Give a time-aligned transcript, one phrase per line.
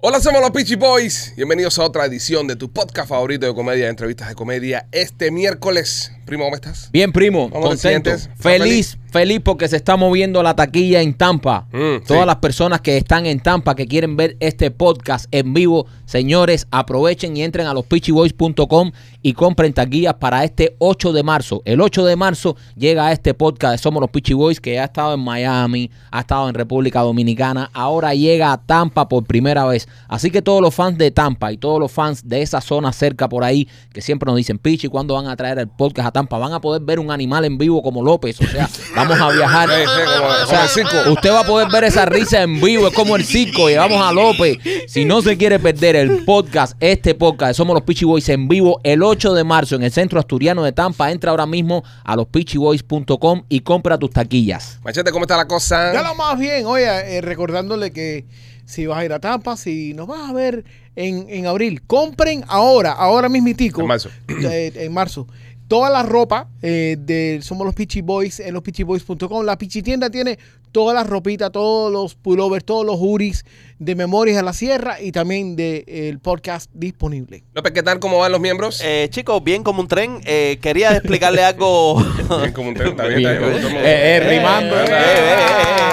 [0.00, 1.32] Hola, somos los Peachy Boys.
[1.36, 4.86] Bienvenidos a otra edición de tu podcast favorito de comedia, entrevistas de comedia.
[4.92, 6.88] Este miércoles, primo, ¿cómo estás?
[6.92, 8.10] Bien, primo, ¿Cómo te contento.
[8.10, 8.20] sientes?
[8.28, 11.66] ¿Estás Feliz, feliz porque se está moviendo la taquilla en Tampa.
[11.72, 12.26] Mm, Todas sí.
[12.26, 17.36] las personas que están en Tampa que quieren ver este podcast en vivo, señores, aprovechen
[17.36, 18.92] y entren a lospitchyboys.com
[19.22, 21.62] y compren taquillas para este 8 de marzo.
[21.64, 25.14] El 8 de marzo llega este podcast de Somos los Pitchy Boys que ha estado
[25.14, 29.88] en Miami, ha estado en República Dominicana, ahora llega a Tampa por primera vez.
[30.08, 33.28] Así que todos los fans de Tampa y todos los fans de esa zona cerca
[33.28, 36.38] por ahí que siempre nos dicen, Pichi, ¿cuándo van a traer el podcast a Tampa?
[36.38, 38.40] Van a poder ver un animal en vivo como López.
[38.40, 38.68] O sea,
[39.08, 39.68] vamos a viajar.
[39.68, 41.12] Sí, sí, como- O como sea, el circo.
[41.12, 43.68] usted va a poder ver esa risa en vivo, es como el circo.
[43.68, 44.58] Llevamos a López.
[44.88, 48.48] Si no se quiere perder el podcast, este podcast, de Somos los Pitchy Boys en
[48.48, 51.10] vivo el 8 de marzo en el centro asturiano de Tampa.
[51.10, 54.78] Entra ahora mismo a lospitchyboys.com y compra tus taquillas.
[54.84, 55.92] Machete, ¿cómo está la cosa?
[55.92, 56.86] Ya lo más bien, oye,
[57.16, 58.26] eh, recordándole que
[58.64, 60.64] si vas a ir a Tampa, si nos vas a ver
[60.94, 63.80] en, en abril, compren ahora, ahora mismitico.
[63.80, 64.10] En marzo.
[64.28, 65.26] eh, en marzo.
[65.68, 69.44] Toda la ropa eh, de Somos los Peachy Boys en lospitchyboys.com.
[69.44, 70.38] La Pichi Tienda tiene
[70.72, 73.44] toda la ropita, todos los pullovers, todos los hoodies
[73.78, 77.44] de Memorias de la Sierra y también del podcast disponible.
[77.54, 78.00] López, ¿qué tal?
[78.00, 78.80] ¿Cómo van los miembros?
[78.84, 80.20] Eh, chicos, bien como un tren.
[80.24, 81.96] Eh, quería explicarle algo.
[82.40, 83.38] Bien, como un tren, está bien, está
[83.68, 83.76] bien.
[83.76, 84.94] Eh, eh, rimando, Eh, eh.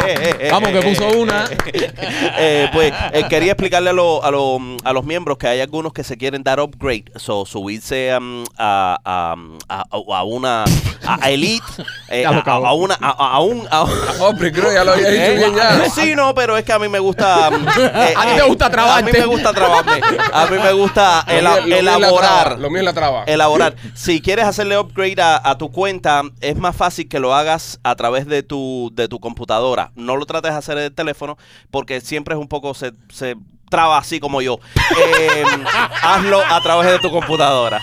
[0.08, 1.46] eh, eh, eh, Vamos, que eh, puso eh, una.
[2.40, 5.94] eh, pues eh, quería explicarle a, lo- a, lo- a los miembros que hay algunos
[5.94, 9.36] que se quieren dar upgrade, so, subirse um, a, a,
[9.70, 10.66] a, a una
[11.08, 11.64] a Elite,
[12.10, 12.32] eh, a,
[12.74, 13.84] una a, a un a-
[14.22, 15.90] Hombre, creo que ya lo había dicho bien ya.
[15.96, 17.50] Sí, no, pero es que a mí me gusta.
[17.78, 19.12] eh, A ti te eh, gusta A mí trabarte.
[19.20, 20.02] me gusta trabarme.
[20.34, 22.44] A mí me gusta Lo mío- ela- lo mío es la elaborar.
[22.46, 23.24] traba, Lo mío es la traba.
[23.26, 23.76] elaborar.
[23.96, 27.96] Si quieres hacerle upgrade a, a tu cuenta, es más fácil que lo hagas a
[27.96, 29.92] través de tu, de tu computadora.
[29.96, 31.38] No lo trates de hacer en el teléfono
[31.72, 33.36] porque siempre es un poco, se, se
[33.70, 34.60] traba así como yo.
[34.98, 35.44] Eh,
[36.02, 37.80] hazlo a través de tu computadora.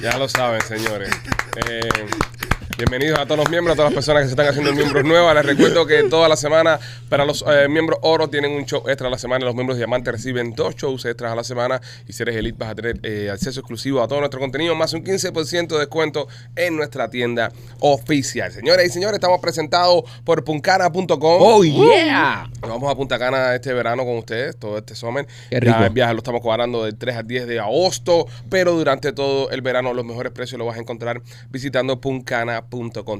[0.00, 1.10] Ya lo saben, señores.
[1.68, 1.80] Eh,
[2.76, 5.34] bienvenidos a todos los miembros, a todas las personas que se están haciendo miembros nuevas.
[5.34, 9.08] Les recuerdo que toda la semana, para los eh, miembros oro, tienen un show extra
[9.08, 9.44] a la semana.
[9.44, 11.80] Los miembros diamante reciben dos shows extras a la semana.
[12.08, 14.92] Y si eres elite, vas a tener eh, acceso exclusivo a todo nuestro contenido, más
[14.92, 16.26] un 15% de descuento
[16.56, 18.50] en nuestra tienda oficial.
[18.50, 21.18] Señores y señores, estamos presentados por puncana.com.
[21.20, 22.50] ¡Oh, yeah!
[22.60, 25.26] Nos vamos a Punta Cana este verano con ustedes, todo este summer.
[25.50, 25.78] Qué rico.
[25.78, 29.50] Ya el viaje lo estamos cobrando del 3 al 10 de agosto, pero durante todo
[29.50, 32.63] el verano los mejores precios los vas a encontrar visitando puncana.com.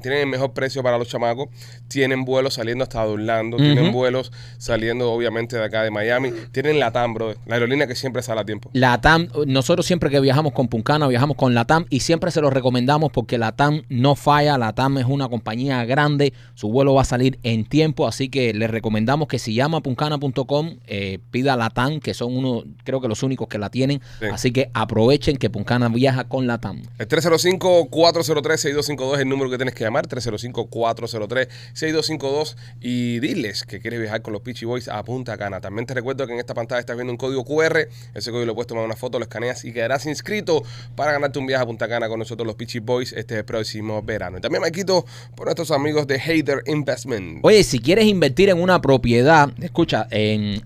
[0.03, 1.49] Tienen el mejor precio para los chamacos,
[1.88, 6.78] tienen vuelos saliendo hasta de Orlando, tienen vuelos saliendo obviamente de acá de Miami, tienen
[6.81, 8.71] la TAM, bro, la aerolínea que siempre sale a tiempo.
[8.72, 12.41] La TAM, nosotros siempre que viajamos con Puncana, viajamos con la TAM y siempre se
[12.41, 16.94] lo recomendamos porque la TAM no falla, la TAM es una compañía grande, su vuelo
[16.94, 21.19] va a salir en tiempo, así que les recomendamos que si llama a puncana.com, eh,
[21.31, 24.26] pida la TAM, que son uno, creo que los únicos que la tienen, Sí.
[24.32, 26.82] así que aprovechen que Puncana viaja con la TAM.
[26.99, 30.09] El 305-403-6252 es el número que tienes que llamar.
[30.09, 35.61] 305-403-6252 y diles que quieres viajar con los Peachy Boys a Punta Cana.
[35.61, 37.89] También te recuerdo que en esta pantalla estás viendo un código QR.
[38.15, 40.62] Ese código lo puedes tomar una foto, lo escaneas y quedarás inscrito
[40.97, 44.39] para ganarte un viaje a Punta Cana con nosotros los Peachy Boys este próximo verano.
[44.39, 47.41] Y también me quito por nuestros amigos de Hater Investment.
[47.43, 50.62] Oye, si quieres invertir en una propiedad, escucha, en,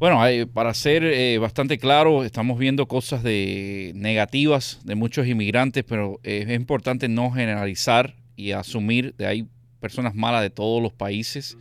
[0.00, 5.84] Bueno, hay- para ser eh, bastante claro, estamos viendo cosas de negativas de muchos inmigrantes,
[5.86, 9.46] pero eh, es importante no generalizar y asumir que hay
[9.80, 11.56] personas malas de todos los países.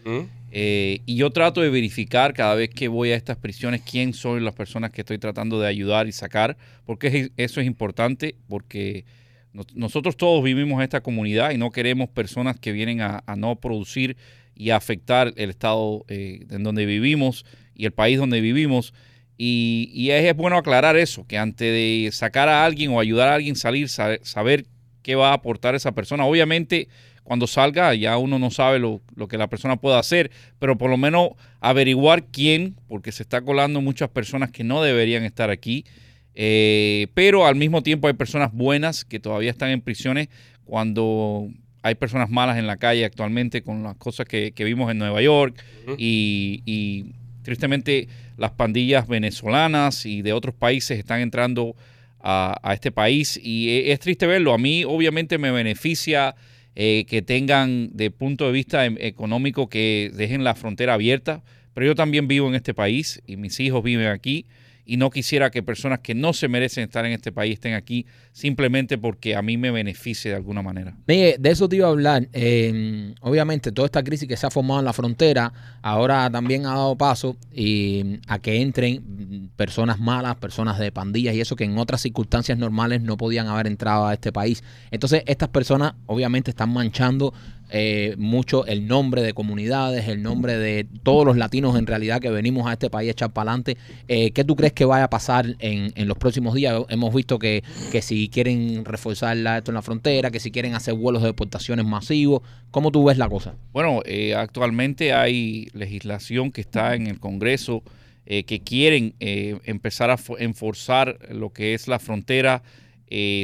[0.52, 4.44] Eh, y yo trato de verificar cada vez que voy a estas prisiones quién son
[4.44, 9.06] las personas que estoy tratando de ayudar y sacar, porque es- eso es importante, porque
[9.54, 13.36] nos- nosotros todos vivimos en esta comunidad y no queremos personas que vienen a, a
[13.36, 14.18] no producir
[14.56, 17.46] y a afectar el estado eh, en donde vivimos
[17.76, 18.94] y el país donde vivimos.
[19.38, 23.30] Y, y es, es bueno aclarar eso, que antes de sacar a alguien o ayudar
[23.30, 24.66] a alguien a salir, sa- saber
[25.02, 26.26] qué va a aportar esa persona.
[26.26, 26.90] Obviamente,
[27.30, 30.90] cuando salga ya uno no sabe lo, lo que la persona puede hacer, pero por
[30.90, 31.30] lo menos
[31.60, 35.86] averiguar quién, porque se está colando muchas personas que no deberían estar aquí.
[36.34, 40.30] Eh, pero al mismo tiempo hay personas buenas que todavía están en prisiones
[40.66, 41.50] cuando
[41.84, 45.22] hay personas malas en la calle actualmente con las cosas que, que vimos en Nueva
[45.22, 45.64] York
[46.00, 47.12] y, y
[47.44, 51.76] tristemente las pandillas venezolanas y de otros países están entrando
[52.22, 54.52] a, a este país y e- es triste verlo.
[54.52, 56.34] A mí obviamente me beneficia
[56.76, 61.44] eh, que tengan de punto de vista em- económico que dejen la frontera abierta,
[61.74, 64.46] pero yo también vivo en este país y mis hijos viven aquí
[64.90, 68.08] y no quisiera que personas que no se merecen estar en este país estén aquí
[68.32, 70.96] simplemente porque a mí me beneficie de alguna manera.
[71.06, 72.28] Mire, de eso te iba a hablar.
[72.34, 75.54] Eh, obviamente, toda esta crisis que se ha formado en la frontera
[75.84, 81.36] ahora también ha dado paso y, a que entren mm, personas malas, personas de pandillas
[81.36, 84.64] y eso que en otras circunstancias normales no podían haber entrado a este país.
[84.90, 87.32] Entonces, estas personas obviamente están manchando
[87.70, 92.30] eh, mucho el nombre de comunidades, el nombre de todos los latinos en realidad que
[92.30, 93.78] venimos a este país a echar para adelante.
[94.08, 96.76] Eh, ¿Qué tú crees que vaya a pasar en, en los próximos días?
[96.90, 100.94] Hemos visto que, que si quieren reforzar esto en la frontera, que si quieren hacer
[100.96, 103.56] vuelos de deportaciones masivos, ¿cómo tú ves la cosa?
[103.72, 107.84] Bueno, eh, actualmente hay legislación que está en el Congreso
[108.26, 112.62] eh, que quieren empezar a fo- enforzar lo que es la frontera,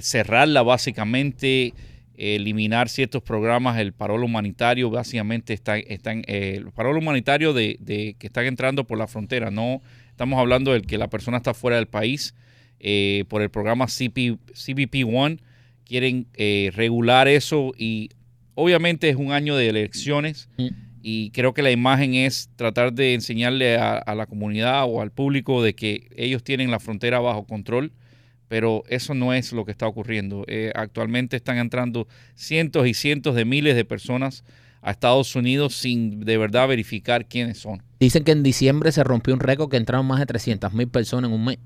[0.02, 1.74] cerrarla básicamente,
[2.18, 7.78] eliminar ciertos programas, el parol humanitario básicamente está, está en, eh, el parol humanitario de,
[7.80, 11.54] de que están entrando por la frontera, no estamos hablando del que la persona está
[11.54, 12.36] fuera del país,
[12.80, 15.40] eh, por el programa CP, CBP-1,
[15.86, 18.10] quieren eh, regular eso y
[18.54, 20.50] obviamente es un año de elecciones
[21.02, 25.12] y creo que la imagen es tratar de enseñarle a, a la comunidad o al
[25.12, 27.92] público de que ellos tienen la frontera bajo control,
[28.48, 30.44] pero eso no es lo que está ocurriendo.
[30.48, 34.44] Eh, actualmente están entrando cientos y cientos de miles de personas
[34.82, 37.82] a Estados Unidos sin de verdad verificar quiénes son.
[38.00, 41.30] Dicen que en diciembre se rompió un récord que entraron más de 300 mil personas
[41.30, 41.58] en un mes.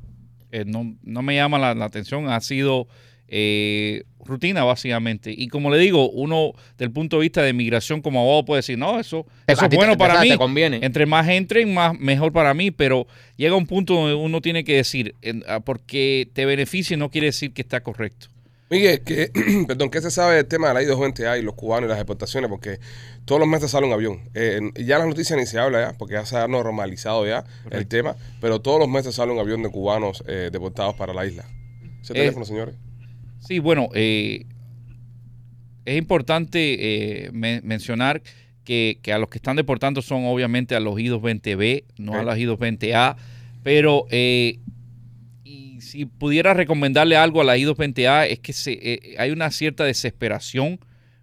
[0.51, 2.87] Eh, no, no me llama la, la atención, ha sido
[3.31, 5.33] eh, rutina básicamente.
[5.35, 8.77] Y como le digo, uno del punto de vista de migración como abogado puede decir,
[8.77, 10.37] no, eso, eso es bueno te- para te mí.
[10.37, 10.79] conviene.
[10.83, 14.75] Entre más entren, más mejor para mí, pero llega un punto donde uno tiene que
[14.75, 18.27] decir, en- ah, porque te beneficie no quiere decir que está correcto.
[18.71, 19.31] Miguel, que,
[19.67, 22.51] perdón, ¿qué se sabe del tema de la I-220A y los cubanos y las deportaciones?
[22.51, 22.77] Porque
[23.25, 24.29] todos los meses sale un avión.
[24.35, 27.87] Eh, ya las noticias ni se habla ya, porque ya se ha normalizado ya el
[27.87, 31.45] tema, pero todos los meses sale un avión de cubanos eh, deportados para la isla.
[32.03, 32.75] Ese Eh, teléfono, señores.
[33.39, 34.45] Sí, bueno, eh,
[35.85, 38.21] es importante eh, men- mencionar
[38.63, 42.37] que, que a los que están deportando son obviamente a los I-220B, no a los
[42.37, 43.15] I-220A,
[43.63, 44.59] pero eh,
[45.43, 49.83] y si pudiera recomendarle algo a la I-220A es que se, eh, hay una cierta
[49.85, 50.79] desesperación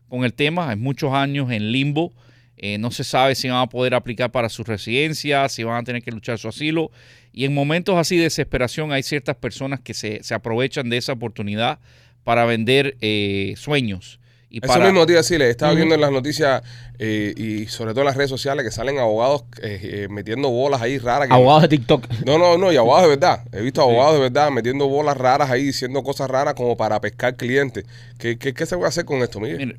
[0.08, 2.12] con el tema, hay muchos años en limbo,
[2.56, 5.84] eh, no se sabe si van a poder aplicar para su residencia, si van a
[5.84, 6.90] tener que luchar su asilo,
[7.32, 11.12] y en momentos así de desesperación hay ciertas personas que se, se aprovechan de esa
[11.12, 11.78] oportunidad
[12.26, 14.18] para vender eh, sueños.
[14.50, 15.76] Y Eso para, mismo te iba a decirle, estaba Ujú.
[15.76, 16.60] viendo en las noticias
[16.98, 20.82] eh, y sobre todo en las redes sociales que salen abogados eh, eh, metiendo bolas
[20.82, 21.28] ahí raras.
[21.28, 22.08] que- Abogados de TikTok.
[22.24, 23.44] No, no, no, y abogados de verdad.
[23.52, 27.36] He visto abogados de verdad metiendo bolas raras ahí, diciendo cosas raras como para pescar
[27.36, 27.84] clientes.
[28.18, 29.58] ¿Qué, qué, qué se puede hacer con esto, Miguel?
[29.58, 29.76] Mire,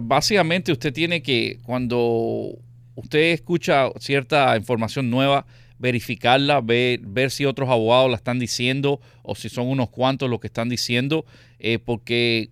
[0.00, 2.50] básicamente usted tiene que, cuando
[2.94, 5.44] usted escucha cierta información nueva,
[5.80, 10.38] verificarla, ver, ver si otros abogados la están diciendo o si son unos cuantos los
[10.38, 11.24] que están diciendo,
[11.58, 12.50] eh, porque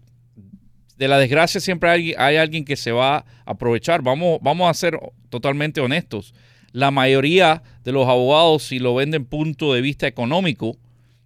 [0.97, 4.02] de la desgracia siempre hay, hay alguien que se va a aprovechar.
[4.02, 6.35] Vamos, vamos a ser totalmente honestos.
[6.73, 10.78] La mayoría de los abogados, si lo ven desde punto de vista económico,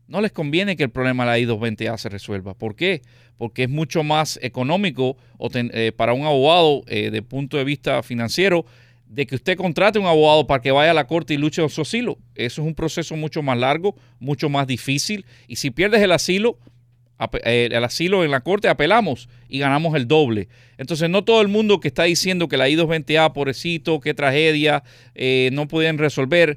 [0.09, 2.55] no les conviene que el problema de la I-220A se resuelva.
[2.55, 3.03] ¿Por qué?
[3.39, 5.17] Porque es mucho más económico
[5.55, 8.67] eh, para un abogado eh, de punto de vista financiero
[9.13, 11.71] de que usted contrate un abogado para que vaya a la corte y luche por
[11.71, 12.17] su asilo.
[12.35, 15.27] Eso es un proceso mucho más largo, mucho más difícil.
[15.47, 16.57] Y si pierdes el asilo,
[17.45, 20.49] eh, el asilo en la corte, apelamos y ganamos el doble.
[20.79, 24.83] Entonces, no todo el mundo que está diciendo que la I-220A, pobrecito, qué tragedia,
[25.15, 26.57] eh, no pueden resolver,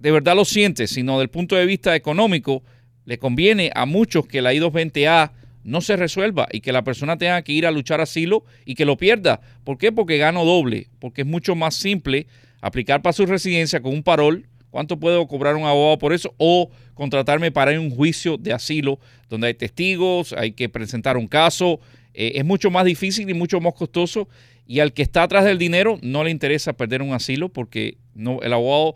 [0.00, 2.62] de verdad lo siente, sino del punto de vista económico,
[3.06, 5.32] le conviene a muchos que la I-220A
[5.64, 8.84] no se resuelva y que la persona tenga que ir a luchar asilo y que
[8.84, 9.40] lo pierda.
[9.64, 9.92] ¿Por qué?
[9.92, 12.26] Porque gano doble, porque es mucho más simple
[12.60, 14.46] aplicar para su residencia con un parol.
[14.70, 16.34] ¿Cuánto puedo cobrar un abogado por eso?
[16.38, 21.80] O contratarme para un juicio de asilo donde hay testigos, hay que presentar un caso.
[22.14, 24.28] Eh, es mucho más difícil y mucho más costoso.
[24.66, 28.40] Y al que está atrás del dinero no le interesa perder un asilo porque no,
[28.42, 28.94] el abogado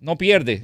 [0.00, 0.62] no pierde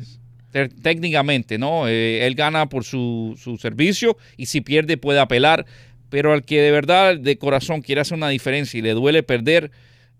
[0.82, 1.88] técnicamente, ¿no?
[1.88, 5.66] Eh, él gana por su, su servicio y si pierde puede apelar,
[6.10, 9.70] pero al que de verdad, de corazón, quiere hacer una diferencia y le duele perder,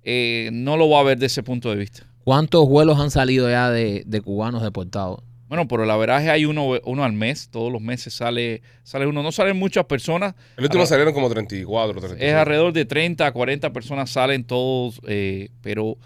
[0.02, 2.06] eh, no lo va a ver de ese punto de vista.
[2.24, 5.22] ¿Cuántos vuelos han salido ya de, de cubanos deportados?
[5.48, 9.22] Bueno, por el averaje hay uno, uno al mes, todos los meses sale, sale uno.
[9.22, 12.24] No salen muchas personas, El último salieron como 34, 35.
[12.26, 15.96] es alrededor de 30 a 40 personas salen todos, eh, pero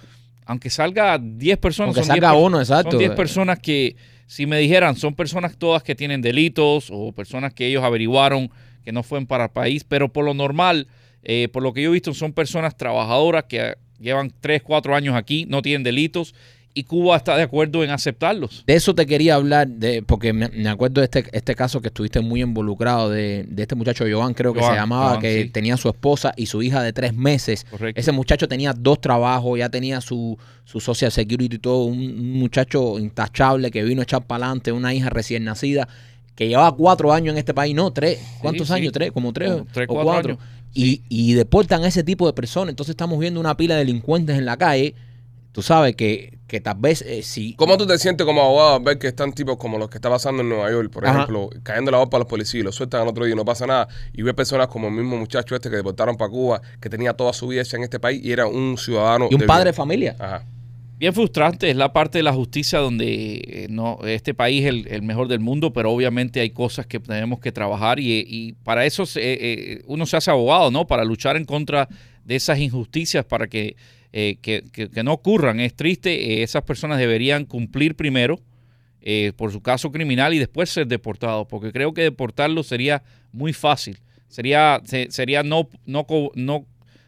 [0.44, 2.90] aunque salga 10 personas, Aunque son 10 salga uno, exacto.
[2.92, 3.96] Son 10 personas que,
[4.28, 8.50] si me dijeran, son personas todas que tienen delitos o personas que ellos averiguaron
[8.84, 10.86] que no fueron para el país, pero por lo normal,
[11.22, 15.16] eh, por lo que yo he visto, son personas trabajadoras que llevan 3, 4 años
[15.16, 16.34] aquí, no tienen delitos
[16.78, 18.62] y Cuba está de acuerdo en aceptarlos.
[18.64, 21.88] De eso te quería hablar, de, porque me, me acuerdo de este, este caso que
[21.88, 25.42] estuviste muy involucrado de, de este muchacho Joan, creo que Joan, se llamaba, Joan, que
[25.42, 25.48] sí.
[25.50, 27.66] tenía su esposa y su hija de tres meses.
[27.68, 28.00] Correcto.
[28.00, 32.32] Ese muchacho tenía dos trabajos, ya tenía su, su social security y todo, un, un
[32.38, 35.88] muchacho intachable que vino a echar para adelante, una hija recién nacida,
[36.36, 38.74] que llevaba cuatro años en este país, no, tres, ¿cuántos sí.
[38.74, 38.92] años?
[38.92, 40.38] Tres, como tres, Como tres, o cuatro.
[40.74, 42.70] Y, y deportan a ese tipo de personas.
[42.70, 44.94] Entonces estamos viendo una pila de delincuentes en la calle.
[45.58, 47.54] Tú sabes que, que tal vez eh, si...
[47.54, 50.08] ¿Cómo tú te sientes como abogado al ver que están tipos como los que está
[50.08, 51.16] pasando en Nueva York, por Ajá.
[51.16, 53.66] ejemplo, cayendo la voz para los policías, los sueltan al otro día y no pasa
[53.66, 53.88] nada?
[54.12, 57.32] Y ver personas como el mismo muchacho este que deportaron para Cuba, que tenía toda
[57.32, 59.26] su vida hecha en este país y era un ciudadano.
[59.32, 60.14] Y un de padre de familia.
[60.16, 60.44] Ajá.
[60.96, 64.86] Bien frustrante, es la parte de la justicia donde eh, no este país es el,
[64.86, 68.86] el mejor del mundo, pero obviamente hay cosas que tenemos que trabajar y, y para
[68.86, 70.86] eso se- eh, eh, uno se hace abogado, ¿no?
[70.86, 71.88] Para luchar en contra
[72.24, 73.74] de esas injusticias, para que,
[74.12, 75.60] eh, que, que- que no ocurran.
[75.60, 78.40] Es triste, eh, esas personas deberían cumplir primero
[79.00, 83.52] eh, por su caso criminal y después ser deportados, porque creo que deportarlos sería muy
[83.52, 83.98] fácil.
[84.28, 86.66] Sería, se- sería no, no, no,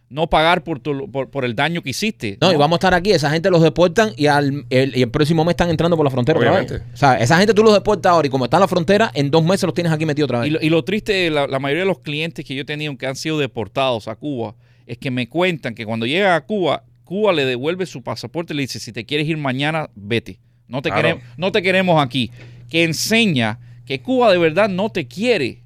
[0.09, 2.39] no pagar por, tu- por, por el daño que hiciste.
[2.41, 5.11] No, y vamos a estar aquí, esa gente los deportan y, al, el, y el
[5.11, 6.61] próximo mes están entrando por la frontera otra vez.
[6.71, 6.93] Obviamente.
[6.95, 9.31] O sea, esa gente tú los deportas ahora y como está en la frontera, en
[9.31, 10.49] dos meses los tienes aquí metidos otra vez.
[10.49, 12.97] Y lo, y lo triste, la, la mayoría de los clientes que yo he tenido
[12.97, 14.55] que han sido deportados a Cuba,
[14.87, 18.57] es que me cuentan que cuando llegan a Cuba, Cuba le devuelve su pasaporte y
[18.57, 20.39] le dice, si te quieres ir mañana, vete.
[20.69, 21.03] No te, Claro.
[21.03, 22.31] queremos, no te queremos aquí.
[22.69, 25.65] Que enseña que Cuba de verdad no te quiere.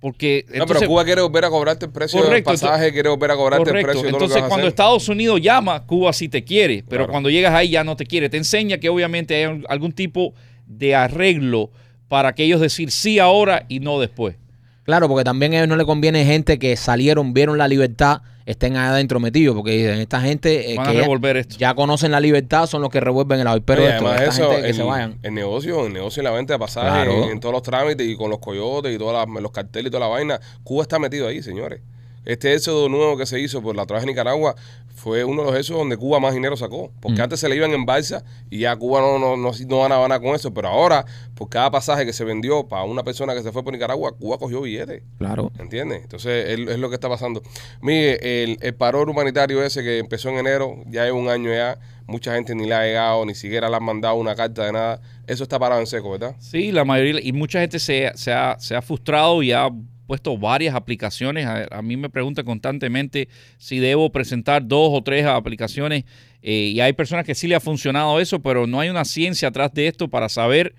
[0.00, 3.08] Porque No, entonces- pero Cuba quiere volver a cobrarte el precio Correcto, del pasaje, quiere
[3.08, 4.68] volver a cobrarte el precio de todo lo que Entonces, cuando hacer.
[4.68, 7.12] Estados Unidos llama, Cuba sí te quiere, pero Claro.
[7.12, 8.28] cuando llegas ahí ya no te quiere.
[8.28, 10.34] Te enseña que obviamente hay algún tipo
[10.66, 11.70] de arreglo
[12.08, 14.36] para que ellos decir sí ahora y no después.
[14.82, 18.76] Claro, porque también a ellos no le conviene gente que salieron, vieron la libertad, estén
[18.76, 21.56] adentro metidos, porque dicen, esta gente eh, Van a que ya, revolver esto.
[21.58, 24.34] ya conocen la libertad son los que revuelven el avispero Oye, de esto, además esta
[24.42, 25.18] eso, gente que el, se vayan.
[25.22, 27.24] el negocio, el negocio y la venta de pasajes Claro.
[27.24, 29.90] en, en todos los trámites y con los coyotes y todas las- los carteles y
[29.90, 31.80] toda la vaina, Cuba está metido ahí, señores.
[32.24, 34.54] Este éxodo nuevo que se hizo por la traje de Nicaragua
[34.94, 36.92] fue uno de los éxodos donde Cuba más dinero sacó.
[37.00, 37.24] Porque Mm.
[37.24, 40.20] antes se le iban en balsa y ya Cuba no, no, no, no ganaba nada
[40.20, 40.54] con eso.
[40.54, 43.72] Pero ahora, por cada pasaje que se vendió para una persona que se fue por
[43.72, 45.02] Nicaragua, Cuba cogió billetes.
[45.18, 45.50] Claro.
[45.58, 46.02] ¿Entiendes?
[46.02, 47.42] Entonces es, es lo que está pasando.
[47.80, 51.78] Mire, el, el paro humanitario ese que empezó en enero, ya lleva un año ya,
[52.06, 55.00] mucha gente ni le ha llegado, ni siquiera le han mandado una carta de nada.
[55.26, 56.36] Eso está parado en seco, ¿verdad?
[56.38, 59.68] Sí, la mayoría, y mucha gente se, se ha, se ha frustrado y ha
[60.06, 61.46] puesto varias aplicaciones.
[61.46, 63.28] A, a mí me preguntan constantemente
[63.58, 66.04] si debo presentar dos o tres aplicaciones
[66.42, 69.48] eh, y hay personas que sí le ha funcionado eso, pero no hay una ciencia
[69.48, 70.74] atrás de esto para saber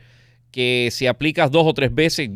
[0.51, 2.29] que si aplicas dos o tres veces,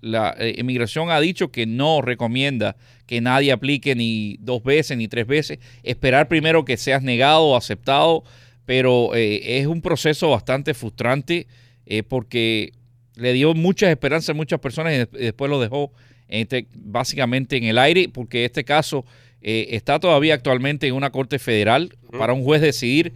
[0.00, 5.08] la eh, inmigración ha dicho que no recomienda que nadie aplique ni dos veces ni
[5.08, 8.22] tres veces, esperar primero que seas negado o aceptado,
[8.66, 11.46] pero eh, es un proceso bastante frustrante
[11.86, 12.72] eh, porque
[13.16, 15.90] le dio muchas esperanzas a muchas personas y des- y después lo dejó
[16.28, 19.04] este, básicamente en el aire, porque este caso
[19.42, 23.12] eh, está todavía actualmente en una corte federal para un juez decidir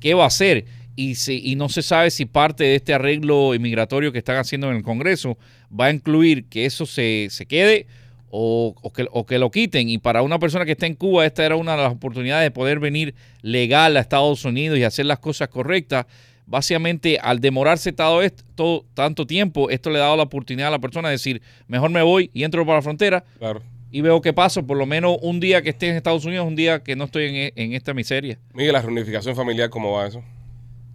[0.00, 0.64] qué va a hacer.
[0.96, 4.68] Y, si- y no se sabe si parte de este arreglo inmigratorio que están haciendo
[4.70, 5.38] en el Congreso
[5.72, 7.86] va a incluir que eso se, se quede
[8.30, 9.88] o, o que, o que lo quiten.
[9.88, 12.50] Y para una persona que está en Cuba, esta era una de las oportunidades de
[12.50, 16.06] poder venir legal a Estados Unidos y hacer las cosas correctas.
[16.48, 20.70] Básicamente, al demorarse todo esto, todo- tanto tiempo, esto le ha dado la oportunidad a
[20.72, 23.60] la persona de decir, mejor me voy y entro para la frontera Claro.
[23.90, 24.62] y veo qué pasa.
[24.62, 27.26] Por lo menos un día que esté en Estados Unidos, un día que no estoy
[27.26, 28.38] en, e- en esta miseria.
[28.54, 30.22] Miguel, la reunificación familiar, ¿cómo va eso?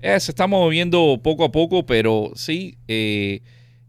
[0.02, 3.42] Eh, se está moviendo poco a poco, pero sí, eh,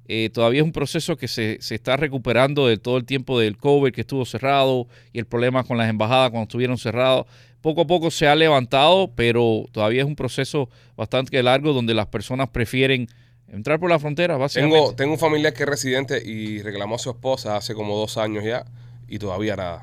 [0.06, 3.56] eh, todavía es un proceso que se, se está recuperando de todo el tiempo del
[3.56, 7.24] COVID que estuvo cerrado y el problema con las embajadas cuando estuvieron cerrados.
[7.64, 10.68] Poco a poco se ha levantado, pero todavía es un proceso
[10.98, 13.08] bastante largo donde las personas prefieren
[13.48, 14.76] entrar por la frontera, básicamente.
[14.76, 18.18] Tengo, tengo un familiar que es residente y reclamó a su esposa hace como dos
[18.18, 18.66] años ya
[19.08, 19.82] y todavía nada.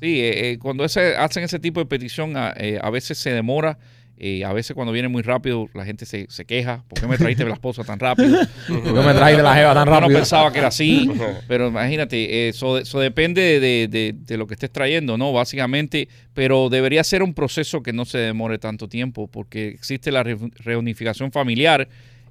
[0.00, 3.30] Sí, eh, eh, cuando ese, hacen ese tipo de petición, a, eh, a veces se
[3.30, 3.78] demora.
[4.24, 6.84] Eh, a veces cuando viene muy rápido, la gente se, se queja.
[6.88, 8.38] ¿Por qué me trajiste la esposa tan rápido?
[8.68, 10.18] ¿Por qué me traes de la jeva tan Yo no rápido?
[10.20, 11.10] pensaba que era así,
[11.48, 15.32] pero imagínate, eso, eso depende de, de- de lo que estés trayendo, ¿no?
[15.32, 20.22] Básicamente, pero debería ser un proceso que no se demore tanto tiempo, porque existe la
[20.22, 21.88] re- reunificación familiar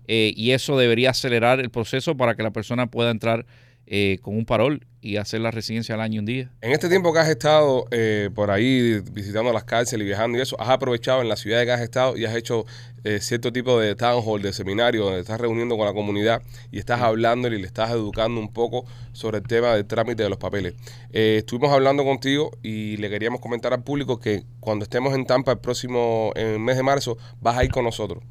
[0.07, 3.45] eh, y eso debería acelerar el proceso para que la persona pueda entrar
[3.85, 6.51] eh, con un parol y hacer la residencia al año un día.
[6.61, 10.41] En este tiempo que has estado eh, por ahí visitando las cárceles y viajando y
[10.41, 12.65] eso, has aprovechado en la ciudad que has estado y has hecho
[13.03, 16.77] eh, cierto tipo de town hall, de seminario, donde estás reuniendo con la comunidad y
[16.77, 20.37] estás hablando y le estás educando un poco sobre el tema del trámite de los
[20.37, 20.75] papeles.
[21.11, 25.53] Eh, estuvimos hablando contigo y le queríamos comentar al público que cuando estemos en Tampa
[25.53, 28.23] el próximo en el mes de marzo, vas a ir con nosotros.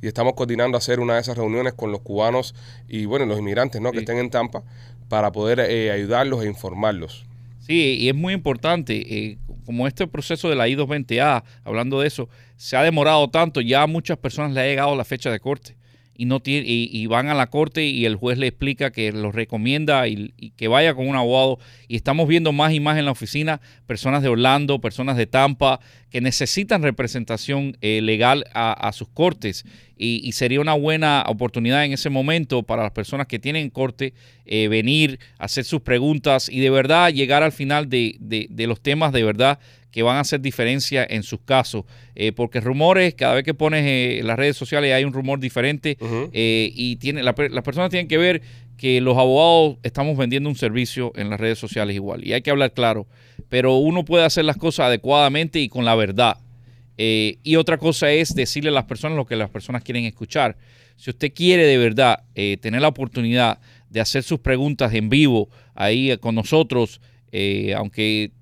[0.00, 2.54] Y estamos coordinando hacer una de esas reuniones con los cubanos
[2.86, 3.90] y bueno, los inmigrantes ¿no?
[3.90, 4.62] que estén en Tampa
[5.08, 7.26] para poder eh, ayudarlos e informarlos.
[7.58, 12.28] Sí, y es muy importante, eh, como este proceso de la I-220A, hablando de eso,
[12.56, 15.76] se ha demorado tanto, ya a muchas personas le ha llegado la fecha de corte
[16.18, 19.32] y no tiene, y, van a la corte y el juez le explica que los
[19.34, 21.60] recomienda y, y que vaya con un abogado.
[21.86, 25.78] Y estamos viendo más y más en la oficina personas de Orlando, personas de Tampa,
[26.10, 29.64] que necesitan representación eh, legal a, a sus cortes.
[29.96, 34.12] Y, y sería una buena oportunidad en ese momento para las personas que tienen corte
[34.44, 38.80] eh, venir, hacer sus preguntas y de verdad llegar al final de, de- de los
[38.80, 39.60] temas de verdad
[39.98, 41.84] que van a hacer diferencia en sus casos.
[42.14, 45.40] Eh, porque rumores, cada vez que pones eh, en las redes sociales hay un rumor
[45.40, 45.98] diferente
[46.32, 48.40] eh, y tiene, la las personas tienen que ver
[48.76, 52.24] que los abogados estamos vendiendo un servicio en las redes sociales igual.
[52.24, 53.08] Y hay que hablar claro.
[53.48, 56.36] Pero uno puede hacer las cosas adecuadamente y con la verdad.
[56.96, 60.56] Y otra cosa es decirle a las personas lo que las personas quieren escuchar.
[60.94, 62.22] Si usted quiere de verdad
[62.60, 63.58] tener la oportunidad
[63.90, 68.32] de hacer sus preguntas en vivo ahí con nosotros, eh, aunque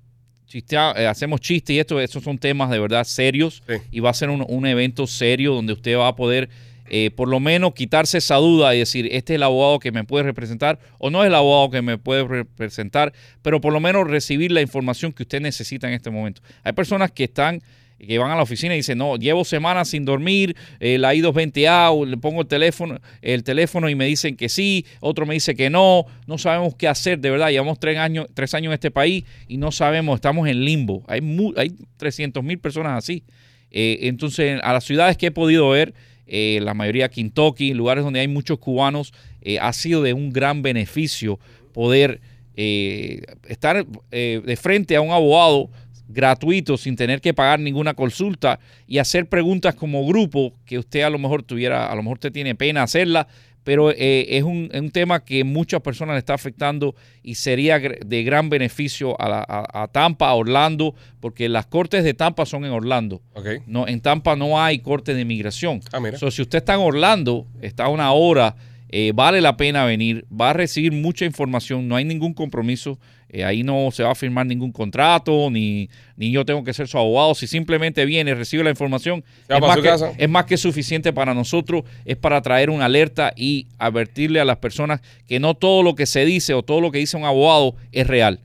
[0.47, 3.75] chistea- eh, hacemos chistes y esto, esos son temas de verdad serios Sí.
[3.91, 6.49] y va a ser un, un evento serio donde usted va a poder
[6.89, 10.05] eh, por lo menos quitarse esa duda y decir, este es el abogado que me
[10.05, 14.07] puede representar o no es el abogado que me puede representar, pero por lo menos
[14.07, 16.41] recibir la información que usted necesita en este momento.
[16.63, 17.61] Hay personas que están
[17.99, 21.91] que van a la oficina y dicen, no, llevo semanas sin dormir, eh, la I220A,
[21.91, 25.55] o le pongo el teléfono, el teléfono y me dicen que sí, otro me dice
[25.55, 28.91] que no, no sabemos qué hacer, de verdad, llevamos tres años, tres años en este
[28.91, 31.03] país y no sabemos, estamos en limbo.
[31.07, 31.21] Hay,
[31.55, 33.23] hay 300 mil personas así.
[33.71, 35.93] Eh, entonces, a las ciudades que he podido ver,
[36.25, 40.61] eh, la mayoría Kentucky, lugares donde hay muchos cubanos, eh, ha sido de un gran
[40.61, 41.39] beneficio
[41.73, 42.21] poder
[42.59, 45.69] estar de frente a un abogado
[46.07, 51.09] gratuito sin tener que pagar ninguna consulta y hacer preguntas como grupo que usted a
[51.09, 53.27] lo mejor tuviera, a lo mejor usted tiene pena hacerla,
[53.63, 57.77] pero eh, es, un, es un tema que muchas personas le está afectando y sería
[57.79, 62.45] de gran beneficio a, la- a- a Tampa, a Orlando, porque las cortes de Tampa
[62.45, 63.21] son en Orlando.
[63.33, 63.47] Ok.
[63.67, 65.81] No, en Tampa no hay corte de inmigración.
[65.91, 66.17] Ah, mira.
[66.17, 68.55] So, si usted está en Orlando, está a una hora,
[68.89, 72.97] eh, vale la pena venir, va a recibir mucha información, no hay ningún compromiso,
[73.29, 76.87] eh, ahí no se va a firmar ningún contrato, ni, ni yo tengo que ser
[76.87, 81.11] su abogado, si simplemente viene, recibe la información, es más, que, es más que suficiente
[81.11, 85.83] para nosotros, es para traer una alerta y advertirle a las personas que no todo
[85.83, 88.39] lo que se dice o todo lo que dice un abogado es real.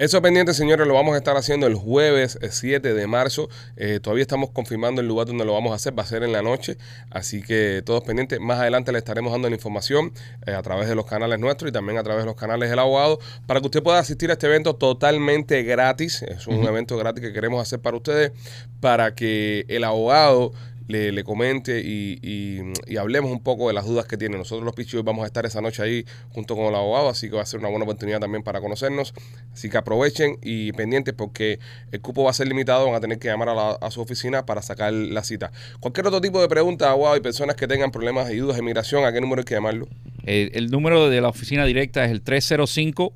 [0.00, 3.50] Eso pendiente, señores, lo vamos a estar haciendo el jueves eh, 7 de marzo.
[3.76, 5.92] Eh, todavía estamos confirmando el lugar donde lo vamos a hacer.
[5.92, 6.78] Va a ser en la noche.
[7.10, 8.40] Así que todos pendientes.
[8.40, 10.14] Más adelante le estaremos dando la información
[10.46, 12.78] eh, a través de los canales nuestros y también a través de los canales del
[12.78, 16.22] abogado para que usted pueda asistir a este evento totalmente gratis.
[16.22, 18.32] Es un evento gratis que queremos hacer para ustedes
[18.80, 20.52] para que el abogado
[20.90, 24.36] le, le comente y, y- hablemos un poco de las dudas que tiene.
[24.36, 27.36] Nosotros los Pichos vamos a estar esa noche ahí junto con el abogado, así que
[27.36, 29.14] va a ser una buena oportunidad también para conocernos.
[29.52, 31.58] Así que aprovechen y pendientes porque
[31.92, 33.48] el cupo va a ser limitado, van a tener que llamar
[33.80, 35.50] a, su oficina para sacar la cita.
[35.80, 39.04] Cualquier otro tipo de pregunta, abogado, y personas que tengan problemas y dudas de migración,
[39.04, 39.88] ¿a qué número hay que llamarlo?
[40.24, 43.12] Eh, el número de la oficina directa es el 305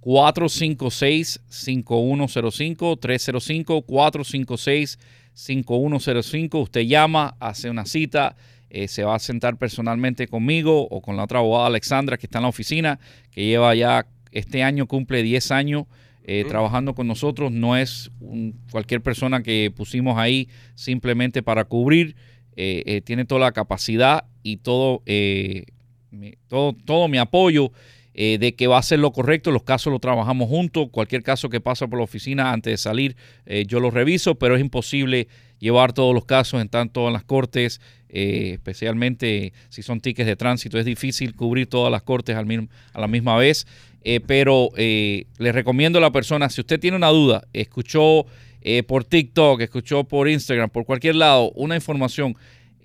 [0.00, 4.98] 456 5105 305 456
[5.34, 8.36] 5105 Usted llama, hace una cita,
[8.70, 12.38] eh, se va a sentar personalmente conmigo o con la otra abogada Alexandra que está
[12.38, 12.98] en la oficina,
[13.30, 15.84] que lleva ya este año cumple 10 años
[16.24, 17.50] eh, trabajando con nosotros.
[17.52, 22.14] No es un- cualquier persona que pusimos ahí simplemente para cubrir.
[22.54, 25.02] eh, tiene toda la capacidad y todo,
[26.10, 27.72] mi, todo, todo mi apoyo
[28.14, 29.50] eh, de que va a hacer lo correcto.
[29.50, 30.88] Los casos los trabajamos juntos.
[30.90, 34.54] Cualquier caso que pasa por la oficina antes de salir, eh, yo lo reviso, pero
[34.56, 40.00] es imposible llevar todos los casos, en tanto en las cortes, eh, especialmente si son
[40.00, 40.78] tickets de tránsito.
[40.78, 43.66] Es difícil cubrir todas las cortes al mismo- a la misma vez.
[44.26, 48.26] Pero eh, le recomiendo a la persona, si usted tiene una duda, escuchó
[48.88, 52.36] por TikTok, escuchó por Instagram, por cualquier lado, una información,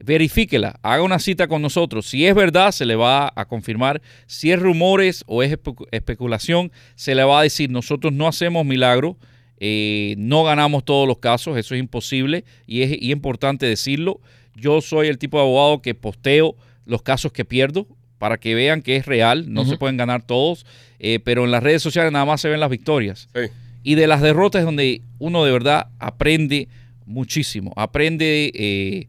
[0.04, 2.06] verifíquela, haga una cita con nosotros.
[2.08, 4.02] Si es verdad, se le va a confirmar.
[4.26, 8.66] Si es rumores o es espe- especulación, se le va a decir, nosotros no hacemos
[8.66, 9.18] milagro,
[9.60, 14.22] eh, no ganamos todos los casos, eso es imposible y es y importante decirlo.
[14.56, 16.56] Yo soy el tipo de abogado que posteo
[16.86, 20.66] los casos que pierdo para que vean que es real, no se pueden ganar todos,
[21.00, 23.30] eh, pero en las redes sociales nada más se ven las victorias.
[23.36, 23.42] Sí.
[23.84, 26.68] Y de las derrotas es donde uno de verdad aprende
[27.06, 27.74] muchísimo.
[27.76, 29.08] Aprende, eh,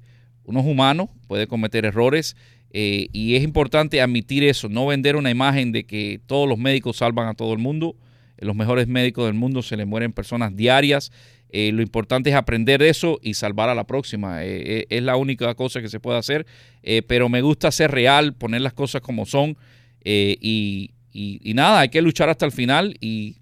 [0.49, 2.37] uno es humano, puede cometer errores
[2.73, 6.97] eh, y es importante admitir eso, no vender una imagen de que todos los médicos
[6.97, 7.97] salvan a todo el mundo.
[8.39, 11.13] Eh, Los mejores médicos del mundo se le mueren personas diarias.
[11.51, 14.43] Eh, lo importante es aprender eso y salvar a la próxima.
[14.45, 16.47] Es la única cosa que se puede hacer.
[17.07, 19.57] Pero me gusta ser real, poner las cosas como son.
[20.05, 23.37] y, y- y nada, hay que luchar hasta el final y,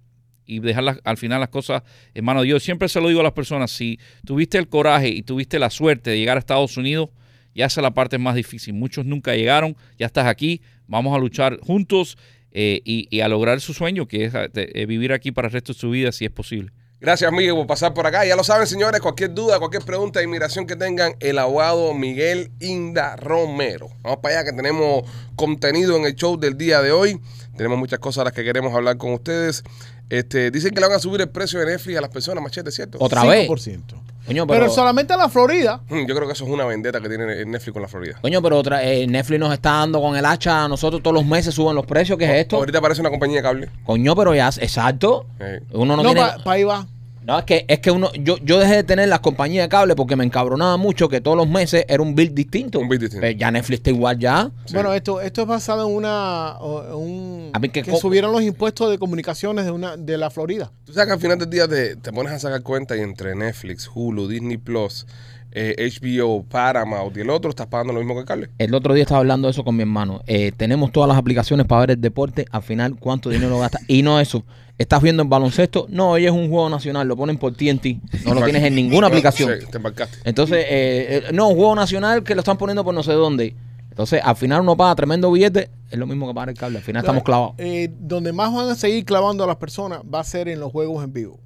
[0.47, 1.83] y dejar al final las cosas
[2.15, 2.63] en manos de Dios.
[2.63, 6.11] Siempre se lo digo a las personas, si tuviste el coraje y tuviste la suerte
[6.11, 7.11] de llegar a Estados Unidos,
[7.55, 8.75] ya esa es la parte más difícil.
[8.75, 12.19] Muchos nunca llegaron, ya estás aquí, vamos a luchar juntos
[12.53, 15.53] eh, y, y a lograr su sueño, que es eh, eh, vivir aquí para el
[15.53, 16.73] resto de su vida, si es posible.
[16.99, 18.25] Gracias, Miguel, por pasar por acá.
[18.25, 22.51] Ya lo saben, señores, cualquier duda, cualquier pregunta de inmigración que tengan, el abogado Miguel
[22.59, 23.89] Inda Romero.
[24.01, 25.03] Vamos para allá que tenemos
[25.37, 27.21] contenido en el show del día de hoy.
[27.55, 29.63] Tenemos muchas cosas a las que queremos hablar con ustedes.
[30.09, 32.71] Este, dicen que le van a subir el precio de Netflix a las personas, machete,
[32.71, 32.99] ¿cierto?
[33.01, 33.49] Otra vez.
[33.49, 33.81] 5%.
[34.27, 35.81] Coño, Pero, pero, solamente en la Florida.
[35.89, 38.19] Hmm, Yo creo que eso es una vendetta que tiene Netflix con la Florida.
[38.21, 41.25] coño, pero otra, eh, Netflix nos está dando con el hacha a nosotros todos los
[41.25, 42.19] meses suben los precios.
[42.19, 42.57] ¿Qué es esto?
[42.57, 43.71] Ahorita parece una compañía de cable.
[43.85, 45.27] Coño, pero ya, exacto.
[45.39, 46.27] Eh, Uno no, No, tiene.
[46.43, 46.87] para ahí va.
[47.27, 49.97] No, es que, es que uno, yo, yo dejé de tener las compañías de cable
[49.97, 52.79] porque me encabronaba mucho que todos los meses era un bill distinto.
[52.79, 53.23] Un bill distinto.
[53.23, 54.49] Pero ya Netflix está igual ya.
[54.65, 54.75] Sí.
[54.75, 58.91] Bueno, esto, esto es basado en una un A mí que que, subieron los impuestos
[58.91, 60.71] de comunicaciones de una de la Florida.
[60.85, 63.35] Tú sabes que al final del día te, te pones a sacar cuenta y entre
[63.35, 65.05] Netflix, Hulu, Disney Plus,
[65.53, 68.51] eh, HBO, Paramount y el otro estás pagando lo mismo que el cable.
[68.59, 70.23] El otro día estaba hablando de eso con mi hermano.
[70.27, 72.47] Eh, tenemos todas las aplicaciones para ver el deporte.
[72.51, 73.81] Al final, ¿cuánto dinero gasta?
[73.89, 74.45] Y no eso.
[74.79, 75.87] ¿Estás viendo el baloncesto?
[75.89, 77.09] No, hoy es un juego nacional.
[77.09, 77.87] Lo ponen por TNT.
[78.27, 79.51] No lo tienes en ninguna aplicación.
[79.59, 80.19] Sí, te embarcaste.
[80.25, 83.57] Entonces, eh, eh, no, un juego nacional que lo están poniendo por no sé dónde.
[83.89, 85.71] Entonces, al final uno paga tremendo billete.
[85.91, 86.79] Es lo mismo que pagar el cable.
[86.79, 87.55] Al final estamos clavados.
[87.57, 90.71] Eh, donde más van a seguir clavando a las personas va a ser en los
[90.71, 91.41] juegos en vivo.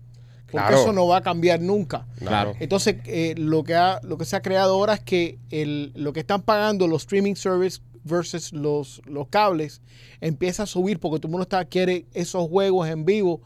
[0.50, 0.82] Porque Claro.
[0.82, 2.06] eso no va a cambiar nunca.
[2.18, 2.54] Claro.
[2.60, 6.12] Entonces, eh, lo, que ha, lo que se ha creado ahora es que el, lo
[6.12, 9.82] que están pagando los streaming service versus los, los cables
[10.22, 13.42] empieza a subir porque todo el mundo está, quiere esos juegos en vivo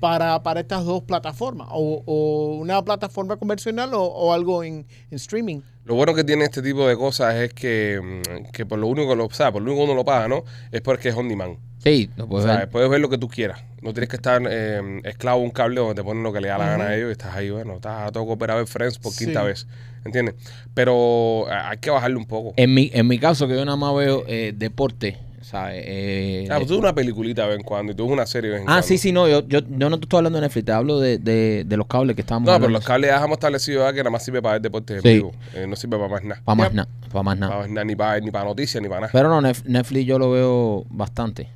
[0.00, 1.68] para, para estas dos plataformas.
[1.70, 5.60] O, o una plataforma convencional o, o algo en, en streaming.
[5.84, 9.10] Lo bueno que tiene este tipo de cosas es que, mm, que por lo único
[9.10, 10.42] que lo, o sea, por lo único que uno lo paga, ¿no?
[10.72, 11.58] Es porque es on demand.
[11.78, 12.70] Sí, lo O sea, ver.
[12.70, 13.60] puedes ver lo que tú quieras.
[13.82, 16.48] No tienes que estar eh, esclavo a un cable donde te ponen lo que le
[16.48, 18.98] da la gana a ellos y estás ahí, bueno, estás a todo a ver Friends
[18.98, 19.24] por Sí.
[19.26, 19.66] quinta vez.
[20.04, 20.34] ¿Entiendes?
[20.74, 22.54] Pero eh, hay que bajarle un poco.
[22.56, 25.82] En mi, en mi caso, que yo nada más veo eh, deporte, ¿sabes?
[25.86, 28.26] Eh, Ah, pues tú ves una peliculita de vez en cuando y tú ves una
[28.26, 28.86] serie de vez en ah, cuando.
[28.86, 29.28] sí, sí, no.
[29.28, 31.86] Yo, yo, yo no te estoy hablando de Netflix, te hablo de, de, de los
[31.86, 34.54] cables que estábamos No, pero los cables ya dejamos establecido que nada más sirve para
[34.54, 35.08] ver deporte en Sí.
[35.14, 35.32] vivo.
[35.54, 36.42] Eh, no sirve para más nada.
[36.44, 37.50] Para más nada, para más nada.
[37.52, 39.12] Para más nada, ni para, ni para noticias, ni para nada.
[39.12, 41.48] Pero no, Netflix yo lo veo bastante.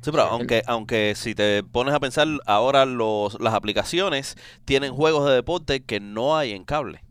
[0.00, 5.26] Sí, pero aunque, aunque si te pones a pensar, ahora los, las aplicaciones tienen juegos
[5.26, 7.03] de deporte que no hay en cable.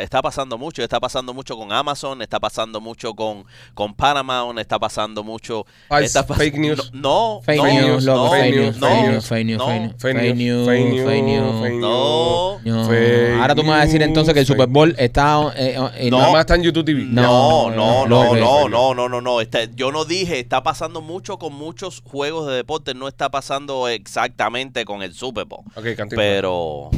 [0.00, 4.78] Está pasando mucho, está pasando mucho con Amazon, está pasando mucho con, con Paramount, está
[4.78, 5.66] pasando mucho...
[5.90, 6.90] Está pas- fake news.
[6.92, 9.94] No, Fake no, news, no, fake fake news, fake news, fake news, no, fake news,
[10.02, 11.60] Fake news, news, fake news, fake news.
[11.62, 15.52] fake no, Ahora tú me vas a decir entonces que el Super Bowl está...
[15.56, 16.18] eh, eh, No.
[16.18, 17.02] Nada más está en YouTube TV.
[17.04, 18.68] No, No, no, no, no, no, no, no.
[18.68, 19.40] no, no, no, no.
[19.40, 23.88] Este, yo no dije, está pasando mucho con muchos juegos de deporte, no está pasando
[23.88, 25.62] exactamente con el Super Bowl.
[25.74, 26.16] Ok, cantín.
[26.16, 26.90] Pero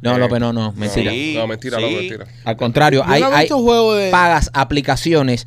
[0.00, 1.12] No, Eh, López, no, no, mentira.
[1.12, 1.84] Sí, No, mentira, sí.
[1.84, 2.26] mentira.
[2.44, 4.10] Al contrario, Yo hay, hay de.
[4.10, 5.46] pagas aplicaciones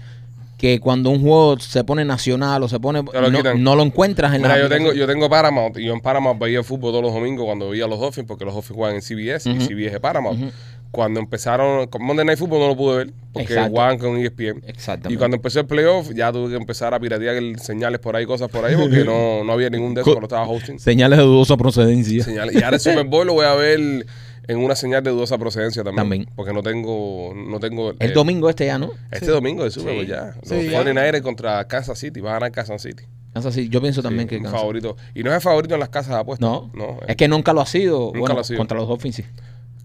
[0.58, 3.04] que cuando un juego se pone nacional o se pone...
[3.04, 5.94] Lo no, no lo encuentras en Mira, la yo tengo, yo tengo Paramount y yo
[5.94, 8.76] en Paramount veía fútbol todos los domingos cuando veía a los Dolphins porque los Dolphins
[8.78, 9.60] juegan en CBS y.
[9.60, 10.54] CBS es Paramount.
[10.92, 13.70] Cuando empezaron, con Monday Night Football no lo pude ver porque Exacto.
[13.72, 14.64] jugaban con ESPN.
[14.66, 15.14] Exactamente.
[15.14, 18.26] Y cuando empezó el playoff ya tuve que empezar a piratear el- señales por ahí,
[18.26, 20.80] cosas por ahí porque no, no había ningún de esos cuando estaba hosting.
[20.80, 22.24] Señales de dudosa procedencia.
[22.24, 22.56] Señales.
[22.56, 24.06] Y ahora el Super Bowl lo voy a ver
[24.48, 26.02] en una señal de dudosa procedencia también.
[26.02, 26.30] También.
[26.36, 28.92] Porque no tengo, no tengo El eh, domingo este ya, ¿no?
[29.12, 29.32] Este Sí.
[29.32, 30.12] domingo de Super Bowl Sí.
[30.12, 30.36] ya.
[30.42, 30.82] Los Sí, ya.
[30.84, 32.20] 49ers contra Kansas City.
[32.22, 33.04] Va a ganar Kansas City.
[33.34, 33.70] Kansas City.
[33.70, 34.96] Yo pienso también Sí, que favorito.
[35.14, 36.48] Y no es el favorito en las casas de apuestas.
[36.50, 37.00] No, No.
[37.08, 38.00] es que nunca lo ha sido.
[38.08, 38.58] Nunca bueno, lo ha sido.
[38.60, 39.26] contra los Dolphins sí.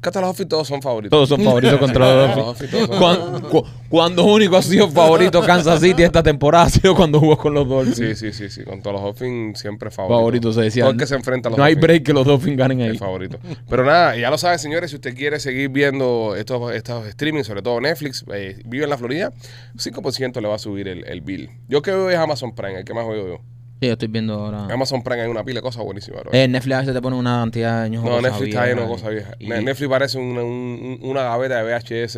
[0.01, 1.11] Cata los Dolphins todos son favoritos.
[1.11, 6.03] Todos son favoritos contra los son Cuando, cu- cuando único ha sido favorito Kansas City
[6.03, 7.97] esta temporada ha sido cuando jugó con los Dolphins.
[7.99, 8.65] Sí, sí, sí, sí.
[8.65, 10.17] Con todos los Dolphins siempre favorito.
[10.19, 10.85] Favorito se decía.
[10.85, 12.97] Todo el que se enfrenta a los No hay break que los Dolphins ganen ahí.
[12.97, 13.39] favorito.
[13.69, 14.91] Pero nada, ya lo saben, señores.
[14.91, 18.97] Si usted quiere seguir viendo estos, estos streaming, sobre todo Netflix, eh, vive en la
[18.97, 19.33] Florida,
[19.77, 21.51] 5% le va a subir el, el bill.
[21.69, 23.39] Yo que veo es Amazon Prime, el que más veo yo.
[23.81, 24.67] Sí, yo estoy viendo ahora.
[24.73, 26.23] Amazon Prime hay una pila de cosas buenísimas.
[26.23, 26.33] bro.
[26.35, 28.05] Eh, Netflix a veces te pone una cantidad de años.
[28.05, 29.37] no, cosas Netflix está lleno de cosas viejas.
[29.39, 32.15] y- Ne- Netflix parece una, un- una gaveta de VHS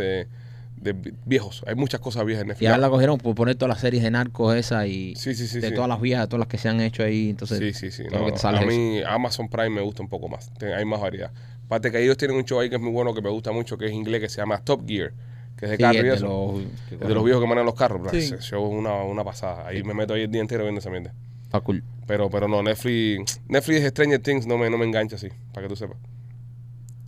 [0.77, 1.62] de vi- viejos.
[1.68, 2.68] Hay muchas cosas viejas en Y Netflix.
[2.70, 5.61] ahora la cogieron por poner todas las series de narcos esas y Sí, sí, sí.
[5.61, 5.75] de sí.
[5.75, 7.31] todas las viejas, todas las que se han hecho ahí.
[7.31, 8.09] Entonces, Sí, sí, sí.
[8.11, 8.66] No, a eso.
[8.66, 10.51] mí Amazon Prime me gusta un poco más.
[10.77, 11.31] Hay más variedad.
[11.66, 13.79] Aparte que ellos tienen un show ahí que es muy bueno, que me gusta mucho,
[13.79, 15.12] que es inglés, que se llama Top Gear,
[15.57, 16.55] que es de Sí, carro es y de los,
[16.90, 18.12] de viejos que manejan los carros.
[18.12, 19.68] Ese show es una, una pasada.
[19.68, 21.14] Ahí me meto ahí el día entero viendo esa mierda.
[21.52, 21.84] Está cool.
[22.06, 25.68] Pero, pero no, Netflix, Netflix Stranger Things no me, no me engancha así, para que
[25.68, 25.98] tú sepas.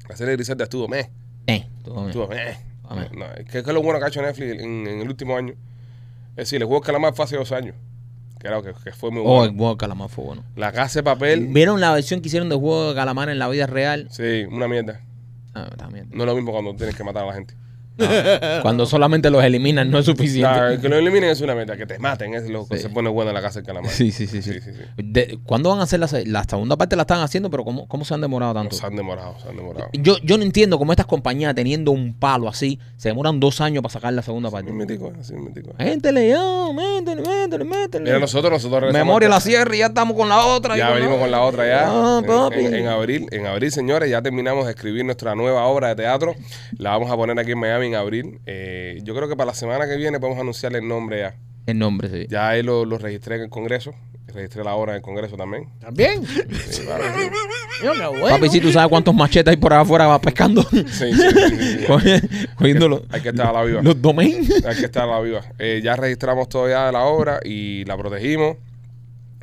[0.09, 1.11] La serie de Griselda estuvo meh,
[1.47, 2.07] Eh, bien.
[2.09, 2.59] estuvo meh.
[2.91, 5.55] No, ¿qué, es lo bueno que ha hecho Netflix en, en el último año?
[6.33, 7.75] Es decir, el juego de calamar fue hace dos años.
[8.39, 9.45] Que, era, que, que fue muy Oh, bueno.
[9.45, 10.45] el juego de calamar fue bueno.
[10.57, 13.49] La casa de papel, ¿Vieron la versión que hicieron de juego de calamar en la
[13.49, 14.09] vida real?
[14.11, 15.01] sí, una mierda.
[15.55, 15.71] Ah.
[16.11, 17.55] No es lo mismo cuando tienes que matar a la gente.
[18.63, 20.49] Cuando solamente los eliminan no es suficiente.
[20.51, 22.83] Nah, que lo eliminen es una mierda, que te maten es lo que Sí.
[22.85, 23.91] se pone bueno en la casa del calamar.
[23.91, 24.55] Sí, sí, sí, sí.
[24.55, 24.83] sí, sí, sí.
[24.97, 26.97] De- ¿Cuándo van a hacer la, se- la segunda parte?
[26.97, 28.75] La están haciendo, pero ¿cómo, cómo se han demorado tanto?
[28.75, 29.89] Se han demorado, se han demorado.
[29.93, 33.83] Yo, yo no entiendo cómo estas compañías teniendo un palo así se demoran dos años
[33.83, 34.71] para sacar la segunda parte.
[34.71, 35.73] Así mítico, así mítico.
[35.79, 38.05] Métele ya, métele, métele, métele.
[38.05, 40.77] Mira, nosotros, nosotros Memoria la cierre y ya estamos con la otra.
[40.77, 41.85] Ya venimos con la otra ya.
[41.87, 42.59] Ah, En- papi.
[42.61, 46.35] en, en abril, en abril, señores, ya terminamos de escribir nuestra nueva obra de teatro.
[46.79, 48.41] La vamos a poner aquí en Miami en abril.
[48.47, 51.35] Eh, yo creo que para la semana que viene podemos anunciarle el nombre ya.
[51.67, 52.27] El nombre, sí.
[52.29, 53.95] Ya ahí lo, lo registré en el Congreso.
[54.27, 55.69] Registré la obra en el Congreso también.
[55.81, 56.25] También.
[56.27, 57.31] Sí, claro, sí.
[57.83, 58.29] Mira, qué bueno.
[58.29, 60.63] Papi, si tú sabes cuántos machetes hay por ahí afuera va pescando.
[60.63, 61.85] Sí, sí, sí, sí, sí.
[61.87, 63.81] Coge- Cogiendo los, Hay que estar a la viva.
[63.83, 64.65] los domains.
[64.65, 65.43] Hay que estar a la viva.
[65.59, 68.57] Eh, ya registramos todo ya de la obra y la protegimos.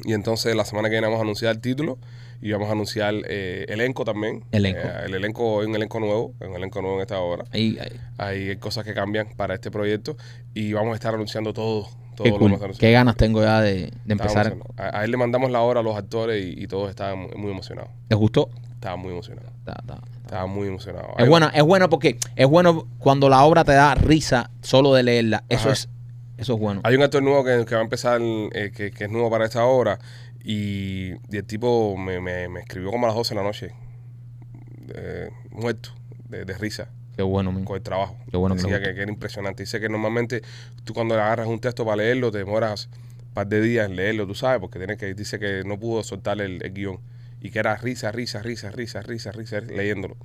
[0.03, 1.97] Y entonces la semana que viene vamos a anunciar el título
[2.41, 4.43] y vamos a anunciar eh, elenco también.
[4.51, 4.81] Elenco.
[4.81, 7.45] Eh, el elenco es un elenco nuevo, es un elenco nuevo en esta obra.
[7.51, 7.99] Ahí, ahí.
[8.17, 10.17] Hay cosas que cambian para este proyecto
[10.53, 11.87] y vamos a estar anunciando todo.
[12.15, 12.77] todo Qué lo cool.
[12.77, 14.57] Qué ganas tengo ya de, empezar.
[14.77, 17.51] A, a él le mandamos la obra a los actores y, y todos estaban muy,
[17.51, 17.91] emocionados.
[18.07, 18.49] ¿Te gustó?
[18.73, 19.13] Estaban muy
[19.63, 20.01] ta.
[20.23, 21.11] Estaban muy emocionados.
[21.19, 25.03] Es buena, es bueno porque es bueno cuando la obra te da risa solo de
[25.03, 25.43] leerla.
[25.49, 25.73] Eso Ajá.
[25.73, 25.89] es
[26.41, 26.81] eso es bueno.
[26.83, 29.45] Hay un actor nuevo que, que va a empezar, eh, que, que es nuevo para
[29.45, 29.99] esta obra,
[30.43, 33.71] y, y el tipo me, me- me escribió como a las 12 de la noche,
[34.93, 35.89] eh, muerto,
[36.29, 37.65] de, de risa, Qué bueno, men.
[37.65, 38.15] con el trabajo.
[38.31, 39.63] Qué bueno Decía que, que era impresionante.
[39.63, 40.41] Dice que normalmente
[40.83, 42.89] tú cuando agarras un texto para leerlo, te demoras
[43.27, 46.03] un par de días en leerlo, tú sabes, porque tienes que, dice que no pudo
[46.03, 46.99] soltar el, el guion,
[47.41, 50.15] y que era risa, risa, risa, risa, risa, risa, leyéndolo.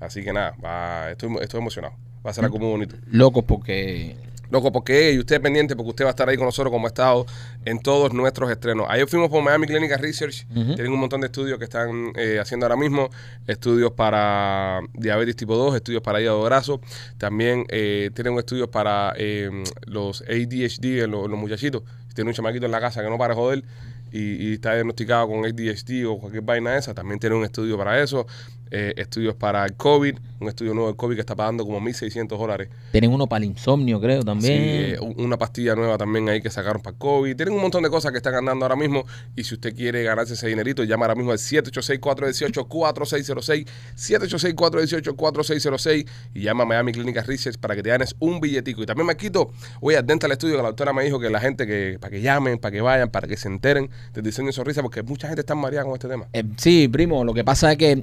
[0.00, 1.94] Así que nada, va, estoy, estoy emocionado.
[2.26, 2.96] Va a ser algo muy bonito.
[3.06, 4.16] Locos porque
[4.50, 6.88] Loco, porque y usted pendiente, porque usted va a estar ahí con nosotros como ha
[6.88, 7.26] estado
[7.64, 8.86] en todos nuestros estrenos.
[8.88, 12.66] Ayer fuimos por Miami Clinical Research, tienen un montón de estudios que están eh, haciendo
[12.66, 13.10] ahora mismo,
[13.46, 16.80] estudios para diabetes tipo 2, estudios para hígado graso,
[17.18, 19.50] también eh, tienen estudios para eh,
[19.86, 21.82] los ADHD en los, los muchachitos.
[22.08, 23.64] Si tiene un chamaquito en la casa que no para de joder
[24.12, 28.00] y, y está diagnosticado con ADHD o cualquier vaina esa, también tiene un estudio para
[28.00, 28.26] eso.
[28.70, 32.36] Eh, estudios para el COVID, un estudio nuevo del COVID que está pagando como 1.600
[32.38, 32.68] dólares.
[32.90, 34.52] tienen uno para el insomnio, creo, Sí, también.
[34.54, 37.36] eh, un- una pastilla nueva también ahí que sacaron para el COVID.
[37.36, 39.04] Tienen un montón de cosas que están andando ahora mismo.
[39.36, 43.66] Y si usted quiere ganarse ese dinerito, llama ahora mismo al 786-418-4606.
[43.96, 46.06] 786-418-4606.
[46.34, 48.82] Y llama a Miami Clinic Research para que te ganes un billetico.
[48.82, 49.50] Y también me quito,
[49.80, 52.20] voy al Dental Studio, que la doctora me dijo que la gente que, para que
[52.20, 55.40] llamen, para que vayan, para que se enteren del diseño de sonrisa, porque mucha gente
[55.40, 56.26] está mareada con este tema.
[56.32, 58.02] Eh, sí, primo, lo que pasa es que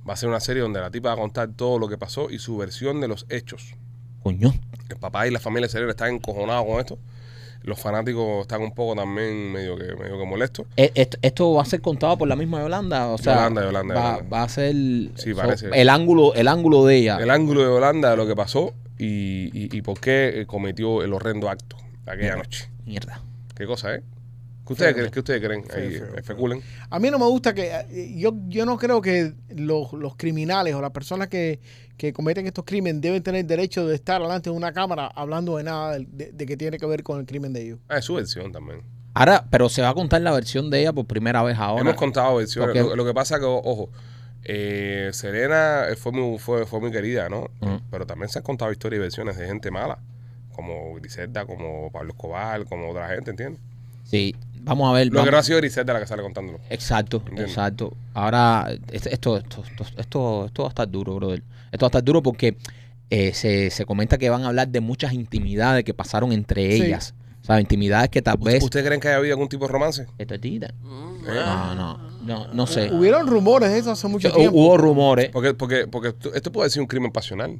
[0.07, 2.29] Va a ser una serie donde la tipa va a contar todo lo que pasó
[2.29, 3.75] y su versión de los hechos.
[4.23, 4.53] Coño.
[4.89, 6.99] El papá y la familia de Selena están encojonados con esto.
[7.63, 10.65] Los fanáticos están un poco también medio que, medio que molestos.
[10.75, 13.95] Eh, Esto, esto va a ser contado por la misma Yolanda, o sea, Yolanda, Yolanda,
[13.95, 14.29] va, Yolanda.
[14.37, 14.73] va a ser
[15.15, 15.69] Sí, so- parece.
[15.73, 17.17] el ángulo, el ángulo de ella.
[17.21, 21.03] El ángulo de Yolanda de lo que pasó y, y- y por qué eh, cometió
[21.03, 22.69] el horrendo acto aquella noche.
[22.85, 23.21] Mierda.
[23.55, 24.03] ¿Qué cosa, eh?
[24.65, 25.11] ¿Qué ustedes, creen?
[25.11, 25.65] ¿Qué ustedes creen?
[25.65, 26.61] Feo, Ahí, feo, especulen.
[26.89, 27.69] A mí no me gusta que.
[27.89, 31.59] eh, Yo, yo no creo que los, los criminales o las personas que,
[31.97, 35.63] que cometen estos crímenes deben tener derecho de estar delante de una cámara hablando de
[35.63, 37.79] nada de, de- de que tiene que ver con el crimen de ellos.
[37.89, 38.81] Ah, es su versión también.
[39.15, 41.81] Ahora, pero se va a contar la versión de ella por primera vez ahora.
[41.81, 42.69] Hemos contado versiones.
[42.73, 43.89] Porque- Lo, lo que pasa que, ojo,
[44.45, 47.47] eh, Serena fue muy, fue, fue muy querida, ¿no?
[47.91, 49.99] Pero también se han contado historias y versiones de gente mala,
[50.53, 53.59] como Griselda, como Pablo Escobar, como otra gente, ¿entiendes?
[54.03, 55.07] Sí, vamos a ver.
[55.07, 56.59] Lo vamos- que no ha sido Griselda la que sale contándolo.
[56.69, 57.95] Exacto, exacto.
[58.13, 61.43] Ahora, es- esto, esto, esto, esto, esto va a estar duro, brother.
[61.71, 62.57] Esto va a estar duro porque
[63.09, 66.81] eh, se, se comenta que van a hablar de muchas intimidades que pasaron entre Sí.
[66.83, 67.13] ellas.
[67.41, 68.63] O sea, intimidades que tal vez...
[68.63, 70.07] ¿Ustedes creen que haya habido algún tipo de romance?
[70.17, 70.73] Esto es tita.
[70.81, 72.89] Mm, No, no, no, no sé.
[72.91, 74.57] Hubieron rumores eso hace mucho tiempo.
[74.57, 75.29] Hubo rumores.
[75.29, 77.59] Porque, porque, porque esto, esto puede ser un crimen pasional.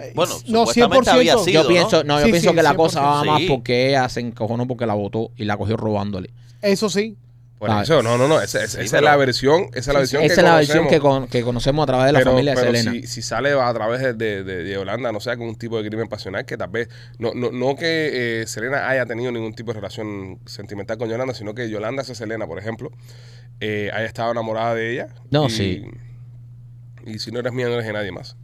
[0.00, 1.44] Eh, Bueno, no, supuestamente había 100%.
[1.44, 1.62] sido.
[1.62, 2.76] Yo pienso, no, yo Sí, pienso sí, que la 100%.
[2.76, 3.46] cosa va más Sí.
[3.48, 6.30] porque ella se encojonó porque la votó y la cogió robándole.
[6.62, 7.16] Eso sí.
[7.58, 8.40] Por Ah, eso, no, no, no.
[8.40, 10.44] Esa, esa- sí, esa pero- es la versión, esa es la versión Esa que es
[10.46, 11.20] la versión que, conocemos.
[11.20, 12.92] con- que conocemos a través de la pero, familia de pero Selena.
[12.92, 15.76] Si, si sale a través de, de, de- de Holanda, no sea con un tipo
[15.82, 19.52] de crimen pasional, que tal vez, no, no, no que eh, Selena haya tenido ningún
[19.52, 22.92] tipo de relación sentimental con Yolanda, sino que Yolanda hacia Selena, por ejemplo,
[23.60, 25.08] eh, haya estado enamorada de ella.
[25.30, 25.84] No, y, sí.
[27.04, 28.36] Y si no eres mía, no eres de nadie más.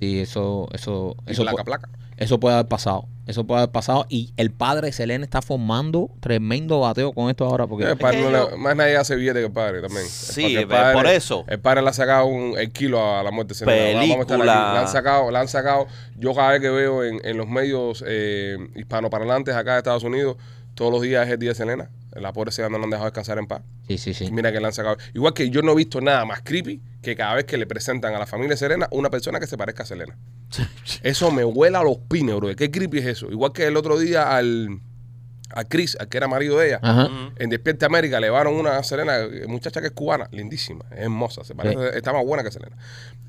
[0.00, 1.88] Sí, eso, eso, eso, placa, placa.
[2.16, 3.04] eso puede haber pasado.
[3.26, 4.06] Eso puede haber pasado.
[4.08, 7.66] Y el padre de Selena está formando tremendo bateo con esto ahora.
[7.68, 9.80] Porque El padre Es que no le- yo- más nadie hace billete que el padre
[9.82, 10.04] también.
[10.08, 11.44] Sí, el padre- por eso.
[11.46, 14.00] El padre le ha sacado un, el kilo a la muerte de Selena.
[14.00, 14.64] Vamos a estar Película.
[14.70, 14.72] aquí.
[14.74, 15.86] Le han sacado, le han sacado.
[16.16, 20.36] Yo cada vez que veo en, en los medios eh, hispanoparlantes acá de Estados Unidos,
[20.74, 21.90] todos los días es el día de Selena.
[22.12, 23.62] La pobre Selena no la han dejado descansar en paz.
[23.86, 24.30] sí, sí, sí.
[24.32, 24.96] Mira que le han sacado.
[25.14, 28.14] Igual que yo no he visto nada más creepy que cada vez que le presentan
[28.14, 30.18] a la familia Serena una persona que se parezca a Selena.
[31.02, 32.54] Eso me huela a los pines, bro.
[32.56, 33.30] ¿Qué creepy es eso?
[33.30, 34.80] Igual que el otro día al,
[35.54, 36.80] a Chris, al que era marido de ella.
[36.82, 37.08] Ajá.
[37.36, 41.54] En Despierta América le llevaron una Selena, muchacha que es cubana, lindísima, es hermosa, se
[41.54, 42.76] parece, está más buena que Selena.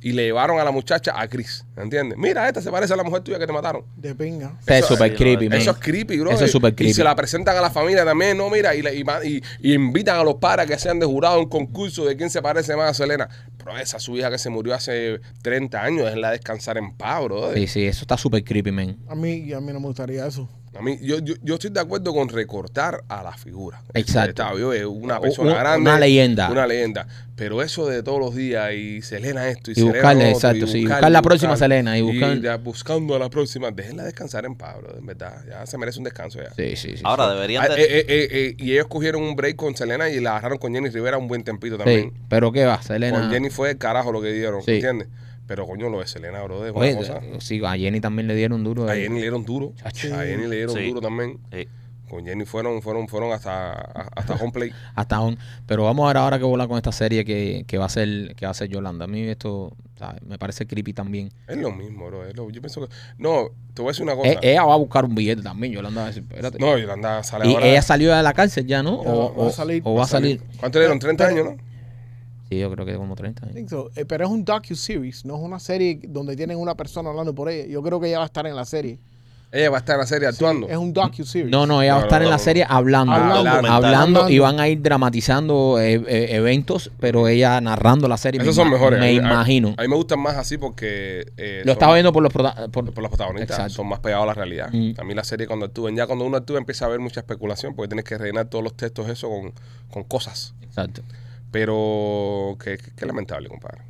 [0.03, 2.17] Y le llevaron a la muchacha a Chris, ¿entiendes?
[2.17, 3.83] Mira, esta se parece a la mujer tuya que te mataron.
[3.97, 4.57] De pinga.
[4.65, 5.59] Eso es super sí, creepy, man.
[5.59, 6.31] Eso es creepy, bro.
[6.31, 6.89] Eso es súper creepy.
[6.91, 9.43] Y se la presentan a la familia también, no, mira, y, le- y, ma- y-
[9.59, 12.75] y invitan a los padres que sean de jurado un concurso de quién se parece
[12.75, 13.29] más a Selena.
[13.57, 17.23] Pero esa su hija que se murió hace 30 años, es la descansar en paz,
[17.23, 17.53] bro.
[17.53, 18.97] Sí, sí, eso está super creepy, man.
[19.07, 20.49] A mí, a mí no me gustaría eso.
[20.77, 23.81] A mí, yo, yo, yo estoy de acuerdo con recortar a la figura.
[23.93, 24.29] Exacto.
[24.29, 25.81] Está, yo, es una persona grande.
[25.89, 26.49] una leyenda.
[26.49, 27.07] Una leyenda.
[27.35, 30.67] Pero eso de todos los días y Selena esto y, Y Selena buscarle, otro, exacto,
[30.67, 33.69] sí, buscar la próxima Selena y buscar- ya buscando a la próxima.
[33.71, 34.97] Déjenla descansar en paz, bro.
[34.97, 35.43] En verdad.
[35.49, 36.51] Ya se merece un descanso ya.
[36.53, 37.01] Sí, sí, sí.
[37.03, 37.33] Ahora sí.
[37.35, 37.81] deberían Ah, de...
[37.81, 40.73] eh, eh, eh, eh, y ellos cogieron un break con Selena y la agarraron con
[40.73, 42.13] Jenny Rivera un buen tempito Sí, también.
[42.29, 42.81] pero ¿qué va?
[42.81, 43.19] Selena.
[43.19, 44.73] Con Jenny fue el carajo lo que dieron, Sí.
[44.75, 45.09] ¿entiendes?
[45.47, 47.19] Pero coño, lo de Selena, bro, es una Oye, cosa.
[47.39, 48.87] sí, a Jenny también le dieron duro.
[48.87, 49.01] A eh.
[49.03, 49.73] Jenny le dieron duro.
[49.75, 50.15] Chacho.
[50.15, 50.87] A Jenny le dieron Sí.
[50.89, 51.39] duro también.
[51.51, 51.67] Sí.
[52.09, 54.71] Con Jenny fueron, fueron, fueron hasta, hasta home play.
[54.95, 55.37] hasta aún.
[55.65, 58.35] Pero vamos a ver ahora que volar con esta serie que, que va a ser
[58.35, 59.05] que va a ser Yolanda.
[59.05, 60.21] A mí esto ¿sabes?
[60.23, 61.31] me parece creepy también.
[61.47, 62.25] Es lo mismo, bro.
[62.25, 62.93] es lo- yo pienso que.
[63.17, 64.27] No, te voy a decir una cosa.
[64.29, 65.71] Eh, ella va a buscar un billete también.
[65.73, 66.59] Yolanda va a decir, espérate.
[66.59, 67.65] no, Yolanda sale y ahora.
[67.67, 69.03] ella salió de la cárcel ya, ¿no?
[69.03, 69.81] Ya, o, va a o- salir.
[69.85, 70.41] o va a salir.
[70.59, 70.99] ¿Cuánto le dieron?
[70.99, 71.70] 30 años, ¿no?
[72.51, 73.55] Sí, yo creo que como 30 I años.
[73.55, 73.89] think so.
[73.95, 77.49] Eh, Pero es un docu-series, no es una serie donde tienen una persona hablando por
[77.49, 77.65] ella.
[77.65, 78.99] Yo creo que ella va a estar en la serie.
[79.53, 80.67] Ella va a estar en la serie actuando.
[80.67, 81.49] Es un docu-series.
[81.49, 82.43] No, no, ella va a estar no, en la no.
[82.43, 83.49] serie hablando, Hablando.
[83.49, 84.29] hablando, Hablando.
[84.29, 88.41] y van a ir dramatizando eh, eh, eventos, pero ella narrando la serie.
[88.41, 88.99] Esos me son mejores.
[88.99, 89.73] Me A mí- a- imagino.
[89.77, 91.25] A, mí me gustan más así porque.
[91.37, 93.73] eh, Lo son- estaba viendo por los prota- por- por los protagonistas Exacto.
[93.75, 94.69] son más pegados a la realidad.
[94.73, 94.91] Mm.
[94.99, 97.75] A mí la serie cuando actúen, ya cuando uno actúa empieza a haber mucha especulación
[97.75, 99.53] porque tienes que rellenar todos los textos eso con,
[99.89, 100.53] con cosas.
[100.61, 101.01] Exacto.
[101.51, 103.81] Pero qué, qué- qué lamentable, compadre.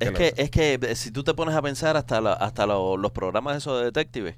[0.00, 2.96] Es que, es que eh, si tú te pones a pensar hasta la- hasta lo-
[2.96, 4.34] los programas esos de detectives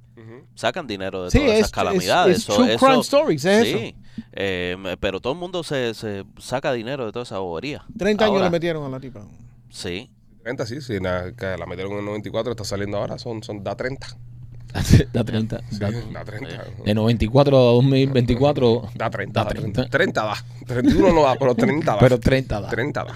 [0.54, 2.36] sacan dinero de Sí, todas es- esas calamidades.
[2.36, 3.94] es- es Eso- true eso- crime stories, es sí,
[4.32, 7.82] eh, pero todo el mundo se, se saca dinero de toda esa bobería.
[7.96, 9.22] 30 años le metieron a la tipa.
[9.70, 10.10] Sí.
[10.42, 13.64] 30, sí, sí, la, que la metieron en el 94, está saliendo ahora, son, son
[13.64, 14.08] da 30.
[15.12, 15.60] Da 30.
[15.70, 16.48] Sí, Da- da 30.
[16.84, 18.88] de 94 a 2024.
[18.94, 19.82] Da 30, Da da 30.
[19.84, 19.90] 30.
[19.90, 20.34] 30 da.
[20.66, 21.98] 31 no da, pero 30 da.
[21.98, 22.68] Pero 30 da.
[22.68, 23.12] 30 da.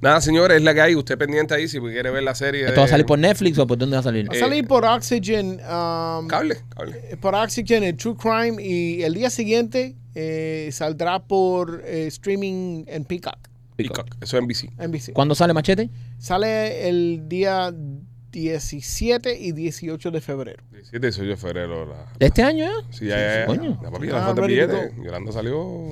[0.00, 0.94] Nada, señores, es la que hay.
[0.94, 2.66] Usted pendiente ahí si quiere ver la serie.
[2.66, 4.28] ¿Esto va a de- salir por Netflix o por dónde va a salir?
[4.28, 5.52] Va a Eh, salir por Oxygen.
[5.60, 7.16] um, Cable, cable.
[7.20, 8.62] por Oxygen, el True Crime.
[8.62, 13.38] Y el día siguiente eh, saldrá por eh, streaming en Peacock,
[13.76, 14.06] Peacock.
[14.20, 14.70] Eso es NBC.
[14.78, 15.12] NBC.
[15.12, 15.88] ¿Cuándo sale Machete?
[16.18, 17.72] Sale el día
[18.34, 20.62] 17 y 18 de febrero.
[20.72, 21.86] 17 y 18 de febrero.
[21.86, 22.06] La...
[22.18, 22.92] ¿De este año ya?
[22.92, 23.46] Sí, ya, ya, ya.
[23.46, 23.78] Coño.
[23.80, 25.02] La papi, Ah, la falta ready to billete.
[25.04, 25.90] Yolanda salió.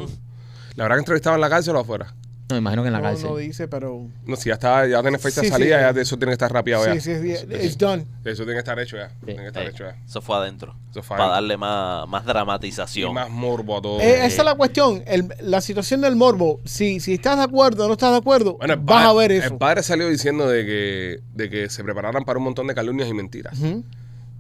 [0.75, 2.13] ¿La habrán entrevistado en la cárcel o afuera?
[2.53, 3.31] No, me imagino que en la no, cárcel.
[3.31, 4.07] no dice, pero.
[4.27, 5.83] No, si ya está, ya tiene fecha Sí, de salida, sí.
[5.83, 6.95] ya de eso tiene que estar rapeado ya.
[6.95, 8.07] Sí, sí, sí, it's done.
[8.25, 9.11] Eso tiene que estar hecho ya.
[9.25, 9.97] Tiene que estar Eh, hecho ya.
[10.07, 10.75] Eso fue adentro.
[10.91, 11.35] Eso fue Para adentro.
[11.35, 13.15] darle más, más Y dramatización.
[13.15, 14.01] más morbo a todo.
[14.01, 15.03] Eh, esa es la cuestión.
[15.07, 16.61] El- la situación del morbo.
[16.65, 19.33] Si, si estás de acuerdo o no estás de acuerdo, Bueno, vas padre- a ver
[19.33, 19.53] eso.
[19.53, 23.09] El padre salió diciendo de que, de que se prepararan para un montón de calumnias
[23.09, 23.59] y mentiras.
[23.59, 23.85] Ujú.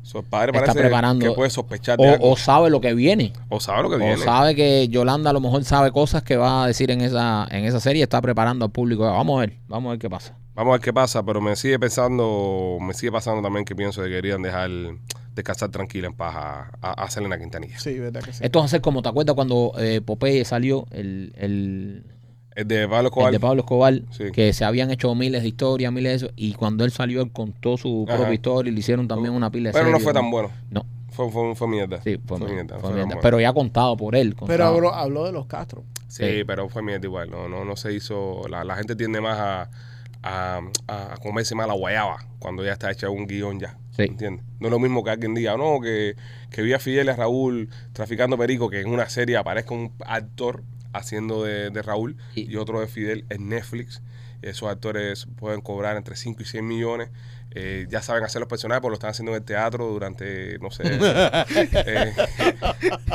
[0.02, 2.30] So, el padre Está parece preparando- que puede sospechar de O, algo.
[2.32, 3.32] o sabe lo que viene.
[3.48, 4.16] O sabe lo que O viene.
[4.18, 7.64] sabe que Yolanda a lo mejor sabe cosas que va a decir en esa, en
[7.64, 8.02] esa serie.
[8.02, 9.04] Está preparando al público.
[9.04, 10.36] Vamos a ver, vamos a ver qué pasa.
[10.54, 14.02] Vamos a ver qué pasa, pero me sigue pensando, me sigue pasando también que pienso
[14.02, 14.68] que querían dejar
[15.34, 17.78] descansar tranquila en paz a, a- a Selena Quintanilla.
[17.78, 18.44] Sí, verdad que sí.
[18.44, 22.04] Esto va a ser como, ¿te acuerdas cuando eh, Popeye salió, el, el,
[22.54, 23.32] El de Pablo el Escobar.
[23.32, 24.24] de Pablo Escobar, Sí.
[24.32, 27.32] que se habían hecho miles de historias, miles de eso, y cuando él salió, él
[27.32, 28.18] contó su Ajá.
[28.18, 30.50] propia historia y le hicieron también una pila de pero no fue tan bueno.
[30.70, 32.00] No, Fue, fue, fue mierda.
[32.02, 32.76] sí, fue, fue mierda.
[32.78, 32.88] mierda.
[32.88, 33.18] bueno.
[33.22, 34.34] Pero ya contado por él.
[34.46, 35.84] Pero habló, habló de los Castro.
[36.08, 36.44] Sí, Sí.
[36.46, 37.30] pero fue mierda igual.
[37.30, 38.42] No, no, no se hizo.
[38.48, 39.70] La, la gente tiende más a,
[40.22, 43.76] a, a comerse más la guayaba cuando ya está hecha un guion ya.
[43.96, 44.02] Sí.
[44.04, 44.44] ¿Entiendes?
[44.58, 46.16] No es lo mismo que alguien diga, no, que,
[46.50, 49.92] que vi a Fidel y a Raúl traficando perico, que en una serie aparezca un
[50.06, 50.62] actor
[50.92, 54.02] haciendo de, de Raúl y, Y- otro de Fidel en Netflix.
[54.42, 57.10] Esos actores pueden cobrar entre 5 y 100 millones.
[57.54, 60.70] Eh, ya saben hacer los personajes, porque lo están haciendo en el teatro durante, no
[60.70, 60.82] sé.
[61.54, 62.12] eh,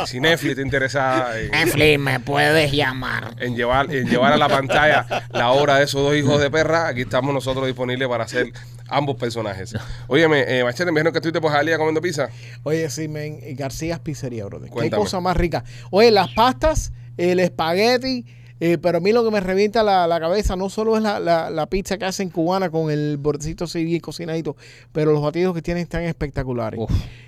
[0.05, 3.35] si Netflix te interesa en, Netflix, me puedes llamar.
[3.39, 6.87] en llevar, en llevar a la pantalla la obra de esos dos hijos de perra,
[6.87, 8.53] aquí estamos nosotros disponibles para hacer
[8.87, 9.73] ambos personajes.
[10.07, 12.29] Óyeme, eh, Machete, me dijeron que estuviste por Jalía comiendo pizza.
[12.63, 14.69] Oye, sí, men, García Pizzería, brother.
[14.69, 15.63] Qué cosa más rica.
[15.89, 18.25] Oye, las pastas, el espagueti,
[18.59, 21.19] eh, pero a mí lo que me revienta la, la cabeza no solo es la,
[21.19, 24.55] la- la pizza que hacen cubana con el bordecito así bien cocinadito,
[24.91, 26.79] pero los batidos que tienen están espectaculares.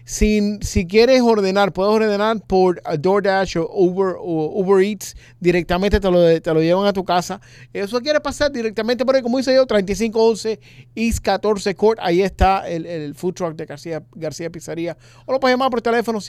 [0.06, 6.10] Si, si quieres ordenar, puedes ordenar por DoorDash o Uber, o Uber Eats, directamente te
[6.10, 7.40] lo, te lo llevan a tu casa.
[7.74, 10.60] Eso quiere pasar directamente por ahí, como dice yo, 3511
[10.96, 12.00] East 14 Court.
[12.02, 14.98] Ahí está el, el food truck de García, García Pizzería.
[15.28, 16.20] O lo puedes llamar por teléfono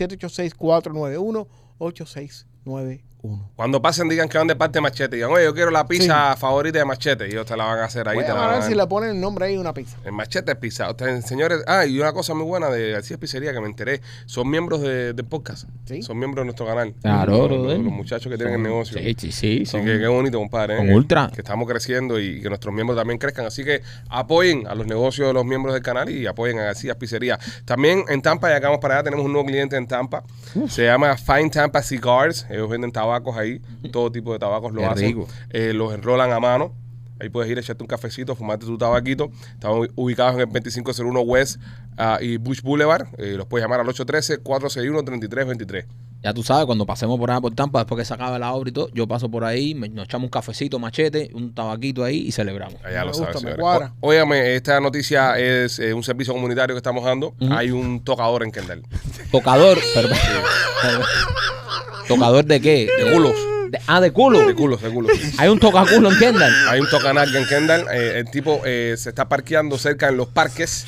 [3.23, 3.51] 786-491-8691.
[3.57, 5.17] Cuando pasen, digan que van de parte de Machete.
[5.17, 7.27] Digan, oye, yo quiero la pizza favorita de Machete.
[7.29, 8.17] Y ellos te la van a hacer ahí.
[8.17, 9.97] Voy te a la van ver si le ponen el nombre ahí una pizza.
[10.05, 10.91] El Machete Pizza.
[10.91, 14.01] Ustedes, señores, ah, y una cosa muy buena de García Pizzería que me enteré.
[14.27, 15.69] Son miembros de, de podcast.
[15.85, 16.03] Sí.
[16.03, 16.95] Son miembros de nuestro canal.
[17.03, 18.99] Claro, los, los- los muchachos que tienen el negocio.
[18.99, 19.57] Sí, sí, sí.
[19.63, 20.75] Así son- que qué bonito, compadre.
[20.75, 20.77] ¿eh?
[20.79, 21.31] Con Que- Ultra.
[21.35, 23.47] Que estamos creciendo y que nuestros miembros también crezcan.
[23.47, 26.95] Así que apoyen a los negocios de los miembros del canal y apoyen a García
[26.99, 27.39] Pizzería.
[27.65, 30.25] También en Tampa, ya que vamos para allá, tenemos un nuevo cliente en Tampa.
[30.69, 32.47] Se llama Fine Tampa Cigars.
[32.51, 33.61] Ellos venden tabacos ahí.
[33.93, 35.25] Todo tipo de tabacos lo hacen.
[35.51, 36.73] Eh, los enrolan a mano.
[37.21, 39.31] Ahí puedes ir a echarte un cafecito, fumarte tu tabaquito.
[39.53, 41.61] Estamos ubicados en el 2501 West
[41.99, 43.09] ah, y Bush Boulevard.
[43.19, 45.85] Eh, los puedes llamar al 813-461-3323.
[46.23, 48.69] Ya tú sabes, cuando pasemos por allá por Tampa, después que se acabe la obra
[48.69, 52.27] y todo, yo paso por ahí, me- nos echamos un cafecito, machete, un tabaquito ahí
[52.27, 52.77] y celebramos.
[52.83, 53.91] Me lo gusta, sabes.
[54.01, 57.35] O- esta noticia es eh, un servicio comunitario que estamos dando.
[57.51, 58.83] Hay un tocador en Kendall.
[59.31, 60.19] Tocador, perdón.
[62.15, 62.89] ¿Tocador de qué?
[62.99, 63.35] De culos.
[63.71, 64.47] De- ah, de culo.
[64.47, 65.13] De culos, de culos.
[65.39, 66.53] Hay un tocaculo en Kendall.
[66.69, 67.87] Hay un tocanal en Kendall.
[67.93, 70.87] Eh, el tipo eh, se está parqueando cerca en los parques.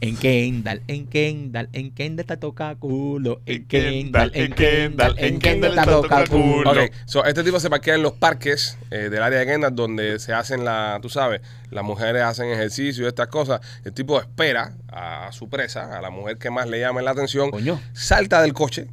[0.00, 3.40] En Kendall, en Kendall, en Kendall está tocaculo.
[3.46, 6.70] En Kendall, en Kendall, en Kendall está tocaculo.
[6.72, 10.18] Ok, so, este tipo se parquea en los parques eh, del área de Kendall donde
[10.18, 13.60] se hacen la, tú sabes, las mujeres hacen ejercicio y estas cosas.
[13.84, 17.50] El tipo espera a su presa, a la mujer que más le llame la atención,
[17.50, 17.80] Coño.
[17.94, 18.88] salta del coche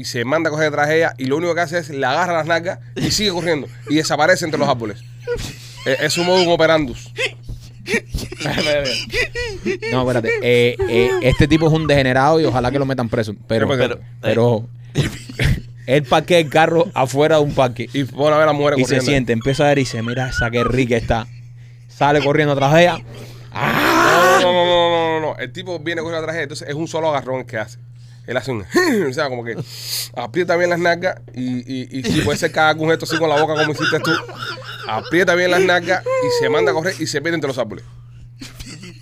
[0.00, 2.04] y se manda a coger detrás de ella y lo único que hace es le
[2.06, 5.02] agarra las nalgas y sigue corriendo y desaparece entre los árboles.
[5.86, 7.12] Eh, es un modo operandus.
[9.92, 10.30] No, espérate.
[10.42, 13.34] Eh, eh, este tipo es un degenerado y ojalá que lo metan preso.
[13.46, 14.68] Pero, Pero- pero,
[15.86, 18.74] él parquea el carro afuera de un parque Y pone a ver a la mujer
[18.74, 19.06] y se corriendo.
[19.06, 21.26] siente, empieza a ver y dice, mira esa que rica está.
[21.88, 22.98] Sale corriendo atrás de ella,
[23.52, 25.38] No, no, no, no, no, no, no.
[25.38, 27.78] El tipo viene con la tragedia, entonces es un solo agarrón que hace.
[28.26, 28.64] Él hace un.
[29.08, 29.56] o sea, como que
[30.14, 33.28] aprieta bien las nalgas y, y, y si puede ser cada un gesto así con
[33.28, 34.10] la boca como hiciste tú.
[34.88, 37.84] Aprieta bien las nalgas y se manda a correr y se pierde entre los árboles.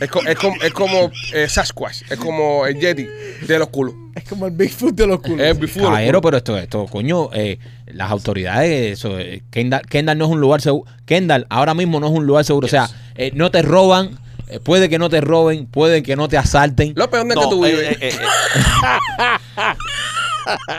[0.00, 3.06] Es, co- es como, es como eh, Sasquatch, es como el Yeti
[3.46, 3.94] de los culos.
[4.14, 5.40] Es como el Bigfoot de los culos.
[5.40, 6.22] Es el Bigfoot de los Caballero, culos.
[6.22, 10.60] pero esto, esto, coño, eh, las autoridades, eso, eh, Kendall, Kendall no es un lugar
[10.60, 10.88] seguro.
[11.04, 12.66] Kendall ahora mismo no es un lugar seguro.
[12.66, 14.18] O sea, eh, no te roban,
[14.51, 16.92] eh, puede que no te roben, puede que no te asalten.
[16.96, 17.90] López, ¿dónde es que tú eh, vives?
[17.92, 19.74] eh, eh, eh.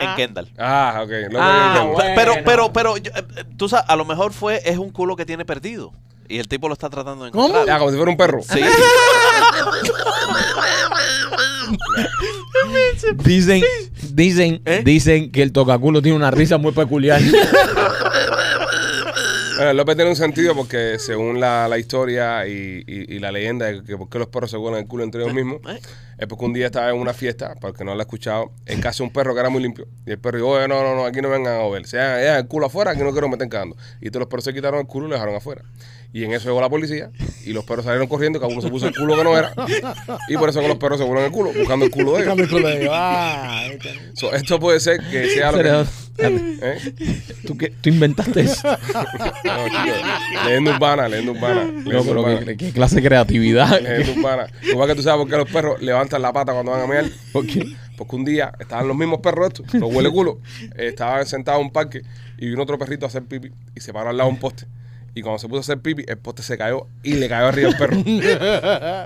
[0.00, 0.48] en Kendall.
[0.58, 1.10] Ah, ok.
[1.10, 1.92] López, Ah, Kendall.
[1.92, 2.12] bueno.
[2.16, 5.14] Pero, pero, pero, yo, eh, eh, tú sabes, a lo mejor fue, es un culo
[5.16, 5.92] que tiene perdido.
[6.28, 7.46] Y el tipo lo está tratando de ¿Cómo?
[7.48, 7.66] encontrar.
[7.66, 8.40] Ya, como si fuera un perro.
[8.42, 8.60] Sí.
[13.24, 13.62] Dicen,
[14.12, 14.82] dicen, ¿Eh?
[14.84, 17.20] dicen que el tocaculo tiene una risa muy peculiar.
[19.60, 23.66] Bueno, López tiene un sentido porque según la, la historia y, y- y la leyenda
[23.66, 25.78] de que por qué los perros se vuelan el culo entre ellos mismos, ¿Eh?
[26.16, 28.52] es porque un día estaba en una fiesta, para el que no lo ha escuchado,
[28.64, 29.86] en casa de un perro que era muy limpio.
[30.06, 31.84] Y el perro dijo, oye, no, no, no, aquí no vengan a ver.
[31.84, 33.76] Dejan el culo afuera, aquí no quiero meter cagando.
[34.00, 35.62] Y todos los perros se quitaron el culo y lo dejaron afuera.
[36.12, 37.10] Y en eso llegó la policía
[37.46, 39.52] y los perros salieron corriendo y cada uno se puso el culo que no era.
[40.28, 42.36] Y por eso que los perros se vuelan el culo, buscando el culo de ellos.
[42.36, 42.92] Buscando el culo de ellos.
[42.92, 43.68] Ah.
[44.14, 45.84] So, esto puede ser que sea lo que...
[46.22, 46.94] ¿Eh?
[47.46, 48.68] ¿Tú, qué- tú inventaste eso.
[49.44, 51.64] No, leyenda urbana, leyenda urbana.
[51.64, 52.44] No, leyenda pero urbana.
[52.44, 53.80] qué, qué clase de creatividad.
[53.80, 54.46] Leyenda urbana.
[54.62, 57.04] Igual que tú sabes por qué los perros levantan la pata cuando van a mear.
[57.32, 57.74] ¿Por qué?
[57.96, 60.40] Porque un día estaban los mismos perros estos, los huele culo,
[60.76, 62.02] eh, estaban sentados en un parque
[62.38, 64.66] y vino otro perrito a hacer pipi y se paró al lado de un poste.
[65.14, 67.68] Y cuando se puso a hacer pipi, el poste se cayó y le cayó arriba
[67.70, 67.96] al perro.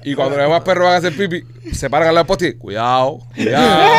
[0.04, 1.42] y cuando los demás perros van a hacer pipi,
[1.72, 3.90] se paran al lado del poste y cuidado, cuidado,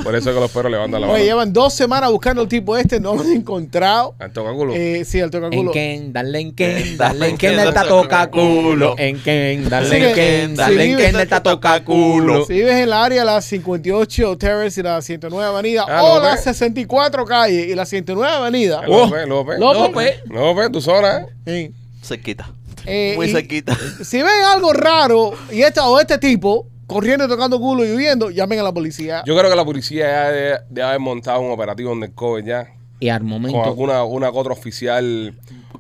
[0.04, 1.26] Por eso es que los perros levantan la Oye, mano.
[1.26, 4.16] llevan dos semanas buscando al tipo este, no lo han encontrado.
[4.20, 4.74] Al tocaculo.
[4.76, 5.72] Eh, sí, al En tocaculo.
[5.72, 8.96] Kendall, en Kendall, Kendall, en Kendall está tocaculo.
[8.98, 12.46] En Kendall, Sí, en Kendall, sí, en Kendall está tocaculo.
[12.46, 16.20] Si vives en el área de la 58 Terrace y la 109 Avenida Ah, o
[16.22, 16.44] la ves.
[16.44, 18.82] 64 calle y la 109 Avenida.
[18.88, 19.60] López, López.
[19.60, 20.22] López.
[20.26, 21.26] López, tu zona.
[21.46, 21.72] Sí.
[22.04, 22.52] Cerquita.
[22.86, 23.78] Eh, Muy cerquita.
[24.04, 28.30] Si ven algo raro y esta o este tipo corriendo y tocando culo y huyendo,
[28.32, 29.24] llamen a la policía.
[29.26, 32.68] Yo creo que la policía ya debe, debe haber montado un operativo undercover ya.
[33.00, 35.34] Y al Con momento, alguna una otra oficial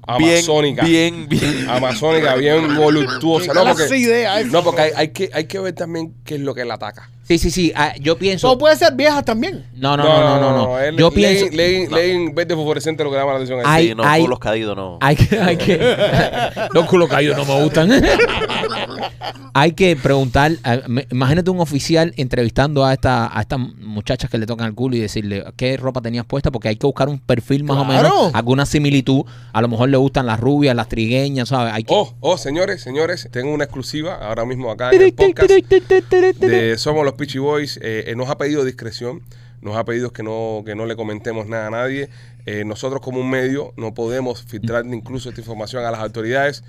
[0.07, 0.83] amazónica.
[0.85, 1.69] bien, bien.
[1.69, 3.53] Amazónica, bien voluptuosa.
[3.53, 6.41] No, porque, de idea no, porque hay, hay que, hay que ver también qué es
[6.41, 7.09] lo que la ataca.
[7.29, 9.63] Sí, sí, sí, ah, yo pienso, No puede ser viejas también.
[9.75, 13.11] no, no, no, no, no, no, él- yo leen- pienso, Leen, leen verde fosforescente lo
[13.11, 13.61] que llama la atención.
[13.63, 14.97] Hay- Sí, no, hay- culos caídos no.
[14.99, 15.79] hay que, hay que,
[16.73, 17.89] los culos caídos no me gustan.
[19.53, 20.51] hay que preguntar,
[20.87, 24.95] me- imagínate un oficial entrevistando a esta, a estas muchachas que le tocan el culo
[24.95, 28.09] y decirle qué ropa tenías puesta, porque hay que buscar un perfil más o Claro.
[28.09, 29.23] menos, alguna similitud,
[29.53, 31.73] a lo mejor le gustan las rubias, las trigueñas, ¿sabes?
[31.73, 35.49] Hay que, Oh, oh, señores, señores, tengo una exclusiva ahora mismo acá en el podcast
[35.49, 37.77] de Somos los Peachy Boys.
[37.77, 39.21] Eh, eh, nos ha pedido discreción,
[39.61, 42.09] nos ha pedido que no, que no le comentemos nada a nadie.
[42.45, 46.63] Eh, nosotros como un medio no podemos filtrar incluso esta información a las autoridades.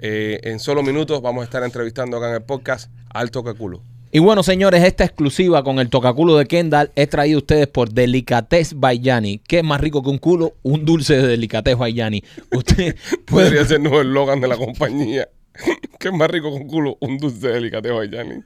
[0.00, 3.82] En solo minutos vamos a estar entrevistando acá en el podcast al Tocaculo.
[4.12, 7.90] Y bueno, señores, esta exclusiva con el tocaculo de Kendall es traído a ustedes por
[7.90, 9.38] Delicatez by Yanni.
[9.38, 10.54] ¿Qué es más rico que un culo?
[10.62, 12.22] Un dulce de Delicatez by Yanni.
[12.52, 12.96] Usted
[13.26, 13.64] Podría puede...
[13.66, 15.28] ser nuevo eslogan de la compañía.
[16.00, 18.42] es más rico con culo un dulce de delicateo Yanni.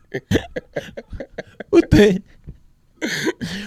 [1.71, 2.23] Usted...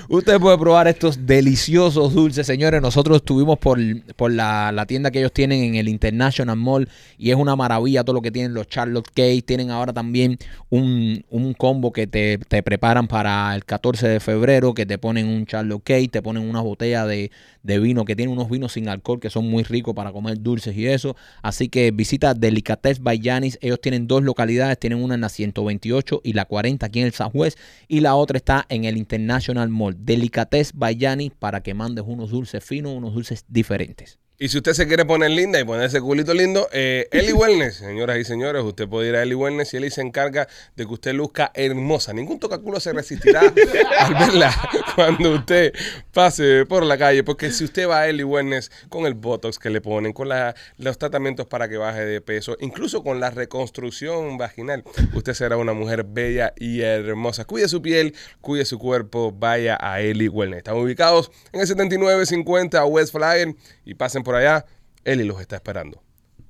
[0.10, 2.82] Usted puede probar estos deliciosos dulces, señores.
[2.82, 3.80] Nosotros estuvimos por,
[4.14, 8.04] por la, la tienda que ellos tienen en el International Mall y es una maravilla
[8.04, 9.44] todo lo que tienen los Charlotte Cake.
[9.46, 10.38] Tienen ahora también
[10.70, 15.28] un, un combo que te, te preparan para el 14 de febrero, que te ponen
[15.28, 17.32] un Charlotte Cake, te ponen una botella de,
[17.64, 20.76] de vino, que tienen unos vinos sin alcohol que son muy ricos para comer dulces
[20.78, 21.16] y eso.
[21.42, 23.58] Así que visita Delicatez by Janis.
[23.62, 27.14] Ellos tienen dos localidades, tienen una en la 128 y la 40 aquí en el
[27.14, 27.58] Southwest
[27.88, 29.25] y la otra está en el International
[29.70, 29.96] Mall.
[29.98, 34.20] Delicatez by Janis para que mandes unos dulces finos, unos dulces diferentes.
[34.38, 38.18] Y si usted se quiere poner linda y ponerse culito lindo, eh, Eli Wellness, señoras
[38.18, 41.14] y señores, usted puede ir a Eli Wellness y Eli se encarga de que usted
[41.14, 42.12] luzca hermosa.
[42.12, 43.40] Ningún tocaculo se resistirá
[44.00, 44.54] al verla
[44.94, 45.72] cuando usted
[46.12, 49.70] pase por la calle, porque si usted va a Eli Wellness con el Botox que
[49.70, 54.38] le ponen, con la- los tratamientos para que baje de peso, incluso con la reconstrucción
[54.38, 54.84] vaginal,
[55.14, 57.46] usted será una mujer bella y hermosa.
[57.46, 60.58] Cuide su piel, cuide su cuerpo, vaya a Eli Wellness.
[60.58, 63.56] Estamos ubicados en el 7950 West Flyer
[63.86, 64.66] y pasen por allá.
[65.06, 66.02] Eli los está esperando.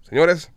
[0.09, 0.49] Señores,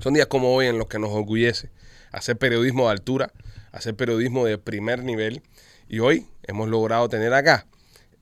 [0.00, 1.68] son días como hoy en los que nos orgullece
[2.12, 3.32] hacer periodismo de altura,
[3.72, 5.42] hacer periodismo de primer nivel.
[5.88, 7.66] Y hoy hemos logrado tener acá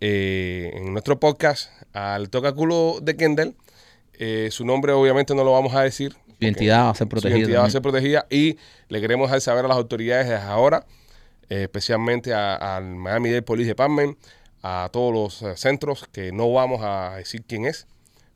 [0.01, 3.55] eh, en nuestro podcast al tocaculo de Kendall,
[4.21, 6.13] Eh, su nombre obviamente no lo vamos a decir.
[6.13, 7.39] Su identidad va a ser Su protegida.
[7.39, 8.57] identidad va a ser protegida y
[8.89, 10.85] le queremos saber a las autoridades desde ahora,
[11.49, 14.19] eh, especialmente al Miami-Dade Police Department,
[14.63, 17.87] a todos los centros, que no vamos a decir quién es,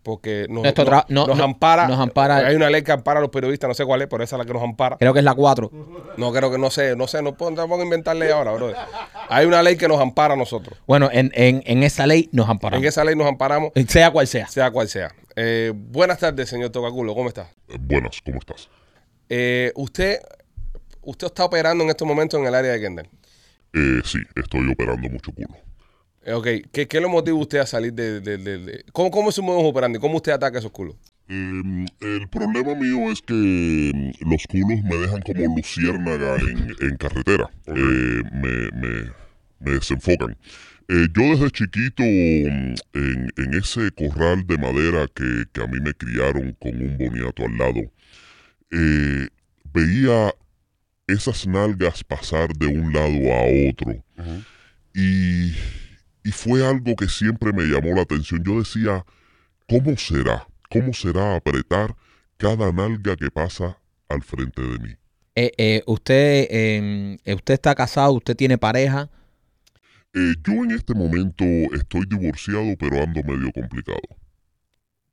[0.02, 1.86] porque nos, Nuestro nos- tra- no- nos no- ampara.
[1.88, 4.24] nos ampara- Hay una ley que ampara a los periodistas, no sé cuál es, pero
[4.24, 4.96] esa es la que nos ampara.
[4.98, 5.70] Creo que es la 4.
[6.16, 8.76] No creo que, no sé, no sé, no puedo, tampoco inventar ley ahora, brother.
[9.28, 10.78] Hay una ley que nos ampara a nosotros.
[10.86, 12.82] Bueno, en, en, en esa ley nos amparamos.
[12.82, 14.46] En esa ley nos amparamos, Sea cual sea.
[14.48, 15.14] sea cual sea.
[15.36, 17.48] Eh, buenas tardes, señor Tocaculo, ¿cómo está?
[17.68, 18.68] Eh, Buenas, ¿cómo estás?
[19.28, 20.18] Eh, usted,
[21.02, 23.08] usted está operando en estos momentos en el área de Kendall.
[23.74, 25.48] Eh, sí, estoy operando mucho culo.
[26.24, 28.20] Eh, ok, ¿qué, qué lo motiva usted a salir de...
[28.20, 29.98] de- de- de- ¿Cómo, ¿Cómo es su modus operandi?
[29.98, 30.94] ¿Cómo usted ataca esos culos?
[31.28, 36.96] Eh, el problema mío es que mm, los culos me dejan como luciérnaga en, en
[36.96, 37.50] carretera.
[37.66, 39.10] Eh, me, me,
[39.60, 40.36] me desenfocan.
[40.88, 45.78] Eh, yo desde chiquito, mm, en, en ese corral de madera que, que a mí
[45.80, 47.80] me criaron con un boniato al lado,
[49.72, 50.34] veía
[51.06, 54.04] esas nalgas pasar de un lado a otro.
[54.94, 55.52] Y,
[56.24, 58.42] y fue algo que siempre me llamó la atención.
[58.44, 59.04] Yo decía,
[59.68, 60.46] ¿cómo será?
[60.70, 61.94] ¿Cómo será apretar
[62.36, 64.96] cada nalga que pasa al frente de mí?
[65.34, 69.10] Eh, eh, usted, eh, eh, usted está casado, usted tiene pareja.
[70.14, 71.44] Eh, yo en este momento
[71.74, 74.00] estoy divorciado, pero ando medio complicado.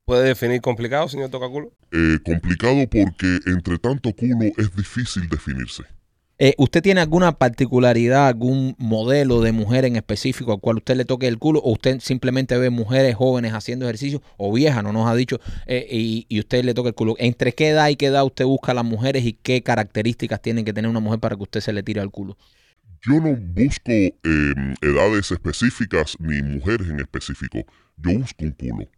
[0.05, 1.71] ¿Puede definir complicado, señor Tocaculo?
[1.91, 5.83] Eh, complicado porque entre tanto culo es difícil definirse.
[6.41, 11.03] Eh, ¿Usted tiene alguna particularidad, algún modelo de mujer en específico al cual usted le
[11.03, 11.59] toque el culo?
[11.59, 15.85] ¿O usted simplemente ve mujeres jóvenes haciendo ejercicio o viejas, no nos ha dicho, eh,
[15.91, 17.15] y, y usted le toca el culo?
[17.19, 20.63] ¿Entre qué edad y qué edad usted busca a las mujeres y qué características tienen
[20.63, 22.37] que tener una mujer para que usted se le tire al culo?
[23.01, 24.13] Yo no busco eh,
[24.81, 27.65] edades específicas ni mujeres en específico.
[27.97, 28.89] Yo busco un culo.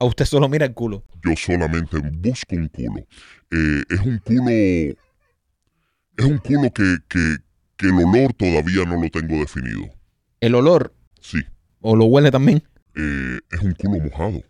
[0.00, 1.02] A usted solo mira el culo.
[1.24, 3.06] Yo solamente busco un culo.
[3.50, 4.50] Eh, es un culo.
[6.16, 7.36] Es un culo que, que,
[7.76, 9.88] que el olor todavía no lo tengo definido.
[10.40, 11.38] El olor, Sí.
[11.80, 12.62] o lo huele también.
[12.96, 14.42] Eh, es un culo mojado.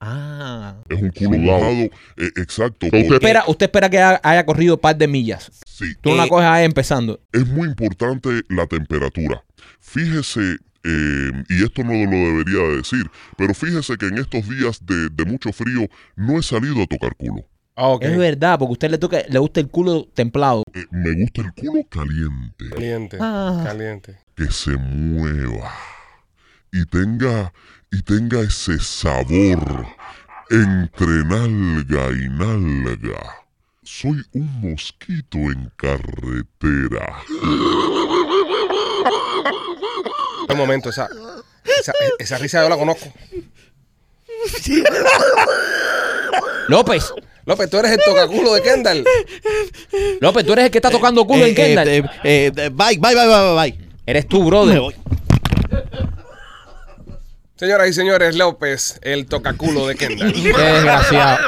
[0.00, 0.82] Ah.
[0.88, 1.72] Es un culo mojado.
[1.72, 1.90] eh,
[2.36, 2.86] exacto.
[2.86, 5.50] Usted- porque- Espera, usted espera que ha- haya corrido un par de millas.
[5.66, 5.94] sí.
[6.00, 7.20] Tú no la Eh, coges ahí empezando.
[7.32, 9.42] Es muy importante la temperatura.
[9.80, 14.84] Fíjese, eh, y esto no lo debería de decir, pero fíjese que en estos días
[14.84, 17.44] de, de mucho frío no he salido a tocar culo.
[17.74, 17.96] Ah.
[18.00, 20.62] Es verdad, porque a usted le toca, le gusta el culo templado.
[20.74, 22.68] Eh, me gusta el culo caliente.
[22.70, 23.62] Caliente, Ah.
[23.64, 24.18] caliente.
[24.34, 25.70] que se mueva
[26.72, 27.52] y tenga
[27.90, 29.86] y tenga ese sabor
[30.50, 33.36] entre nalga y nalga.
[33.82, 37.22] Soy un mosquito en carretera.
[40.48, 41.08] Un momento, esa,
[41.80, 43.06] esa, esa risa yo la conozco.
[46.68, 47.12] López,
[47.44, 49.04] López, tú eres el tocaculo de Kendall.
[50.20, 51.88] López, tú eres el que está tocando culo Eh, en Kendall.
[51.88, 53.78] eh, eh, eh, bye, bye, bye, bye, bye.
[54.06, 54.80] Eres tú, brother.
[57.62, 60.32] Señoras y señores, López, el tocaculo de Kendall.
[60.42, 61.38] Qué desgraciado.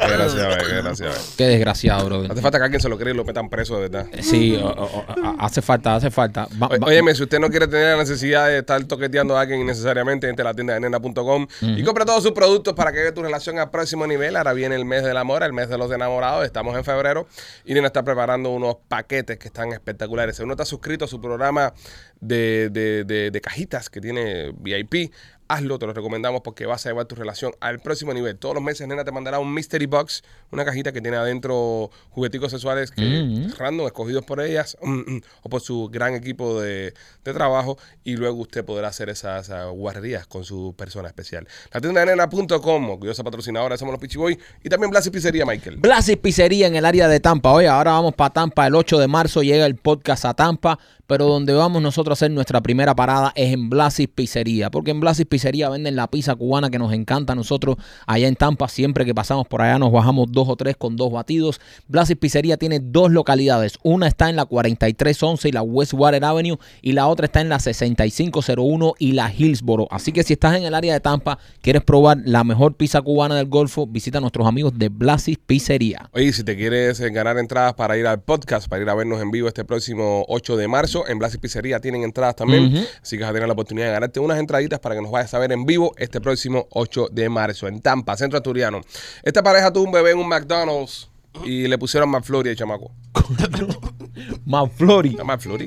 [0.00, 1.12] Qué desgraciado, eh, qué desgraciado.
[1.12, 1.18] eh.
[1.36, 2.32] Qué desgraciado, brother.
[2.32, 4.06] Hace falta que alguien se lo cree y lo metan preso de verdad.
[4.22, 6.48] Sí, o- o- o- a- hace falta, hace falta.
[6.60, 9.42] Va- Oye, va- Óyeme, si usted no quiere tener la necesidad de estar toqueteando a
[9.42, 13.12] alguien innecesariamente, entre la tienda de nena.com y compre todos sus productos para que lleve
[13.12, 14.36] tu relación al próximo nivel.
[14.36, 16.46] Ahora viene el mes del amor, el mes de los enamorados.
[16.46, 17.26] Estamos en febrero
[17.66, 20.34] y Nena está preparando unos paquetes que están espectaculares.
[20.38, 21.74] Si uno está suscrito a su programa
[22.20, 25.12] de, de- de- de cajitas que tiene VIP,
[25.48, 28.38] hazlo, te lo recomendamos porque vas a llevar tu relación al próximo nivel.
[28.38, 30.22] Todos los meses Nena te mandará un Mystery Box,
[30.52, 33.52] una cajita que tiene adentro jugueticos sexuales que, Mm.
[33.58, 36.94] random, escogidos por ellas mm, mm, o por su gran equipo de,
[37.24, 41.46] de trabajo y luego usted podrá hacer esas ah, guarrerías con su persona especial.
[41.72, 45.44] La tienda de nena.com, orgullosa patrocinadora, somos los Pichi Boy y también Blas y Pizzería,
[45.46, 45.76] Michael.
[45.76, 47.52] Blasis Pizzería en el área de Tampa.
[47.52, 48.66] Oye, ahora vamos para Tampa.
[48.66, 50.78] El 8 de marzo llega el podcast a Tampa,
[51.08, 55.00] pero donde vamos nosotros a hacer nuestra primera parada es en Blasis Pizzería, porque en
[55.00, 58.68] Blasis Pizzería venden la pizza cubana que nos encanta a nosotros allá en Tampa.
[58.68, 61.60] Siempre que pasamos por allá nos bajamos dos o tres con dos batidos.
[61.88, 63.78] Blasis Pizzería tiene dos localidades.
[63.82, 67.58] Una está en la 4311 y la Westwater Avenue y la otra está en la
[67.58, 69.88] 6501 y la Hillsboro.
[69.90, 73.34] Así que si estás en el área de Tampa, quieres probar la mejor pizza cubana
[73.34, 76.10] del Golfo, visita a nuestros amigos de Blasis Pizzería.
[76.12, 79.30] Oye, si te quieres ganar entradas para ir al podcast, para ir a vernos en
[79.30, 82.66] vivo este próximo 8 de marzo, en Blas y Pizzería tienen entradas también.
[82.74, 82.84] Ujú.
[83.02, 85.32] Así que vas a tener la oportunidad de ganarte unas entraditas para que nos vayas
[85.34, 88.80] a ver en vivo este próximo 8 de marzo en Tampa, Centro Asturiano.
[89.22, 91.08] Esta pareja tuvo un bebé en un McDonald's
[91.44, 92.90] y le pusieron McFlurry al chamaco.
[94.44, 95.16] McFlurry.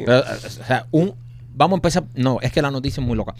[0.06, 1.14] Pero, eh, o sea, un,
[1.54, 2.04] vamos a empezar.
[2.16, 3.36] No, es que la noticia es muy loca.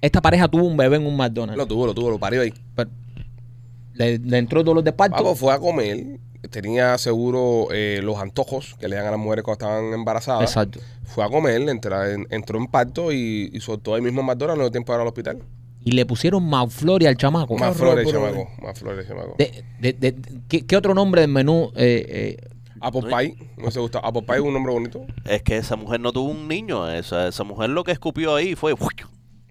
[0.00, 1.56] Esta pareja tuvo un bebé en un McDonald's.
[1.56, 2.52] Lo tuvo, lo tuvo, lo parió ahí.
[2.74, 2.90] Pero-
[3.94, 5.34] le, le entró dolor de parto.
[5.34, 9.64] Fue a comer, tenía seguro eh, los antojos que le dan a las mujeres cuando
[9.66, 10.42] estaban embarazadas.
[10.42, 10.80] Exacto.
[11.04, 14.58] Fue a comer, entra- en- entró en parto y, y soltó ahí mismo en McDonald's,
[14.58, 15.38] no dio tiempo de ir al hospital.
[15.84, 17.56] Y le pusieron Mauflori al chamaco.
[17.56, 18.06] Flores, brother.
[18.06, 18.50] chamaco.
[18.60, 19.34] Más flores, chamaco.
[19.38, 21.70] De- de- de- de- ¿qué, qué otro nombre del menú?
[21.76, 22.48] eh, eh,
[22.80, 24.00] Apple Pie, no se gusta.
[24.00, 25.06] Apple Pie es un nombre bonito.
[25.24, 26.90] Es que esa mujer no tuvo un niño.
[26.90, 28.74] Esa, esa mujer lo que escupió ahí fue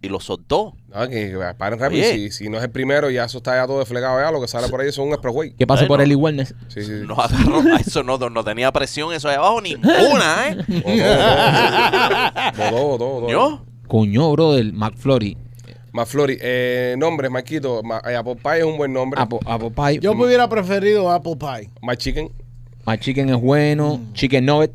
[0.05, 0.73] y lo soltó.
[0.93, 2.01] No, que, que paren rápido.
[2.03, 2.13] Oye.
[2.13, 4.31] Si, si no es el primero, ya eso está ya todo desflegado ya.
[4.31, 5.51] Lo que sale por ahí son un expressway.
[5.55, 6.41] que pase por Bueno.
[6.43, 6.47] el.
[6.69, 6.91] Sí, sí.
[7.05, 7.61] No agarró.
[7.79, 10.57] Eso no, no tenía presión eso de abajo, ninguna, ¿eh?
[13.87, 15.37] Coño, bro, del McFlurry.
[16.05, 16.37] Flori.
[16.41, 17.81] Eh, nombres, Marquito.
[17.83, 19.21] Ma- eh, Apple Pie es un buen nombre.
[19.21, 19.99] Apple, apple pie.
[20.01, 21.69] Yo me hubiera preferido Apple Pie.
[21.81, 22.29] My Chicken.
[22.85, 24.01] My chicken es bueno.
[24.13, 24.71] Chicken nugget.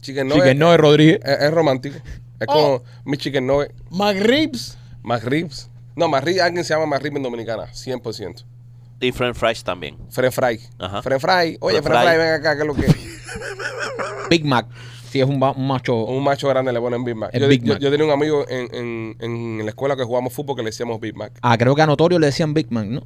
[0.00, 1.20] Chicken no, nugget Rodríguez.
[1.24, 1.96] es, es romántico.
[2.42, 2.52] Es Oh.
[2.52, 4.76] como mi Chicken no McRibs.
[5.02, 5.68] McRibs.
[5.96, 7.66] No, McRibs, alguien se llama McRibs en Dominicana.
[7.72, 8.44] 100%.
[9.00, 9.96] Y French fries también.
[10.10, 10.60] Fren Fry.
[10.78, 11.02] Ajá.
[11.02, 11.56] Fren Fry.
[11.60, 12.18] Oye, French Fren Fry, fry.
[12.18, 12.86] ven acá, ¿qué es lo que
[14.30, 14.66] Big Mac.
[15.10, 16.04] Si es un, macho.
[16.04, 17.30] Un macho grande le ponen Big Mac.
[17.34, 17.82] El Yo, Big yo- Mac.
[17.82, 21.00] yo tenía un amigo en, en, en la escuela que jugamos fútbol que le decíamos
[21.00, 21.32] Big Mac.
[21.42, 23.02] Ah, creo que a Notorio le decían Big Mac, ¿no?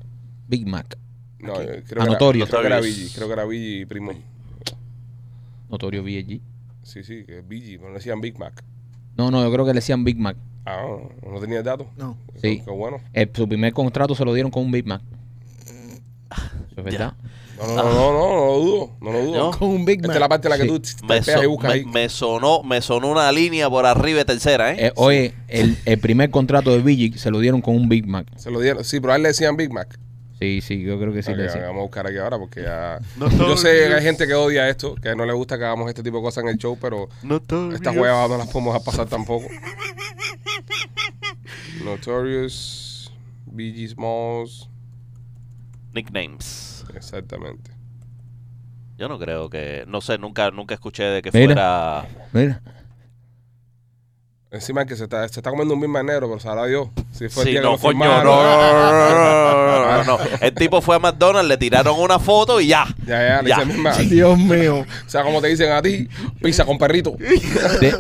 [0.47, 0.97] Big Mac.
[1.41, 2.45] No, eh, creo, A que Notorio.
[2.45, 2.81] Era, creo que era.
[2.81, 3.11] Billy.
[3.15, 4.13] Creo que era Billy primo.
[5.69, 6.41] Notorio VG.
[6.83, 8.63] Sí, sí, que es Billy, pero no decían Big Mac.
[9.17, 10.37] No, no, yo creo que le decían Big Mac.
[10.67, 10.85] Ah,
[11.23, 11.87] no, no tenía el dato.
[11.97, 12.17] No.
[12.43, 12.61] Sí.
[12.65, 12.99] Qué, bueno.
[13.13, 15.01] El- su primer contrato se lo dieron con un Big Mac.
[16.71, 17.15] Eso es verdad.
[17.59, 18.91] No, no, no, no, no, no lo dudo.
[19.01, 19.37] No lo dudo.
[19.53, 19.59] No.
[19.59, 20.17] Con un Big Esta Mac.
[20.17, 20.69] es la parte en la que Sí.
[20.69, 21.85] tú te Me, pegas y so- buscas me- ahí.
[21.87, 24.87] me sonó, me sonó una línea por arriba de tercera, ¿eh?
[24.89, 28.27] Eh, oye, el, el primer contrato de VG se lo dieron con un Big Mac.
[28.37, 28.85] Se lo dieron.
[28.85, 29.99] Sí, pero a él le decían Big Mac.
[30.39, 31.65] Sí, sí, yo creo que sí Ok, le decían.
[31.65, 32.99] vamos a buscar aquí ahora porque ya.
[33.17, 35.89] No, yo sé que hay gente que odia esto, que no le gusta que hagamos
[35.89, 37.75] este tipo de cosas en el show, pero Notorious.
[37.77, 39.47] estas huevas no las podemos dejar pasar tampoco.
[41.85, 43.11] Notorious,
[43.47, 44.69] BG Smalls,
[45.93, 46.85] Nicknames.
[46.95, 47.71] exactamente.
[48.99, 49.85] Yo no creo que.
[49.87, 52.05] No sé, nunca, nunca escuché de que Mira.
[52.05, 52.29] fuera.
[52.33, 52.63] Mira.
[54.51, 56.89] Encima que se está, se está comiendo un Mac negro, pero sabrá Dios.
[57.13, 58.25] Si fue el Sí, día que no, lo coño, firmaron.
[58.25, 59.16] no, no, no, no, no, no, no, no.
[60.47, 62.87] El tipo fue a McDonald's, le tiraron una foto y ya.
[63.07, 63.57] Ya, ya, le Ya.
[63.57, 63.97] dicen Big Mac.
[63.99, 64.79] Dios mío.
[64.81, 66.09] O sea, como te dicen a ti,
[66.43, 67.17] pizza con perrito.
[67.19, 67.95] De-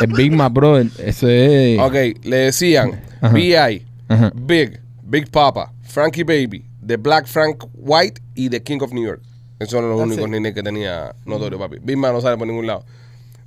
[0.00, 1.78] el Big Mac, bro, eso es.
[1.80, 1.94] Ok,
[2.24, 3.34] le decían Ajá.
[3.34, 4.32] B.I., Ajá.
[4.34, 9.22] Big, Big Papa, Frankie Baby, The Black Frank White y The King of New York.
[9.58, 10.30] Esos son los That's únicos it.
[10.30, 11.76] nicknames que tenía Notorio, papi.
[11.82, 12.84] Big Mac no sale por ningún lado.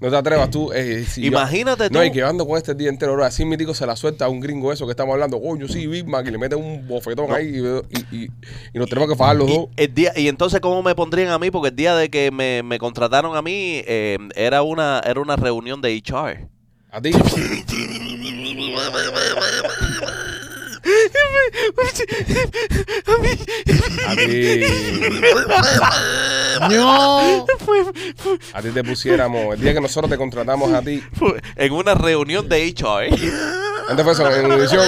[0.01, 0.71] No te atrevas tú.
[0.71, 2.05] eh, si yo- Imagínate No, tú.
[2.05, 3.25] y que ando con este día entero, bro.
[3.25, 5.41] Así mítico se la suelta a un gringo eso que estamos hablando.
[5.41, 6.25] Coño, sí, Big Mac.
[6.25, 7.59] Y le mete un bofetón ahí y,
[8.15, 8.29] y, y-
[8.73, 9.67] y nos tenemos que fajar los Y, dos.
[9.75, 11.51] el día, y entonces, ¿cómo me pondrían a mí?
[11.51, 15.35] Porque el día de que me, me contrataron a mí, eh, era, una, era una
[15.35, 16.47] reunión de HR.
[16.91, 17.11] A ti.
[24.07, 24.61] A ti.
[26.71, 27.45] No.
[28.53, 29.55] A ti te pusiéramos.
[29.55, 31.01] El día que nosotros te contratamos a ti.
[31.55, 33.09] En una reunión de HR.
[33.87, 34.29] ¿Dónde fue eso?
[34.31, 34.85] ¿En Univisión?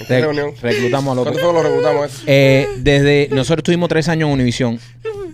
[0.00, 0.52] ¿En qué Re- reunión?
[0.62, 1.24] reclutamos a los.
[1.24, 2.22] ¿Cuánto fue que lo reclutamos?
[2.26, 4.78] Eh, desde nosotros estuvimos tres años en Univisión.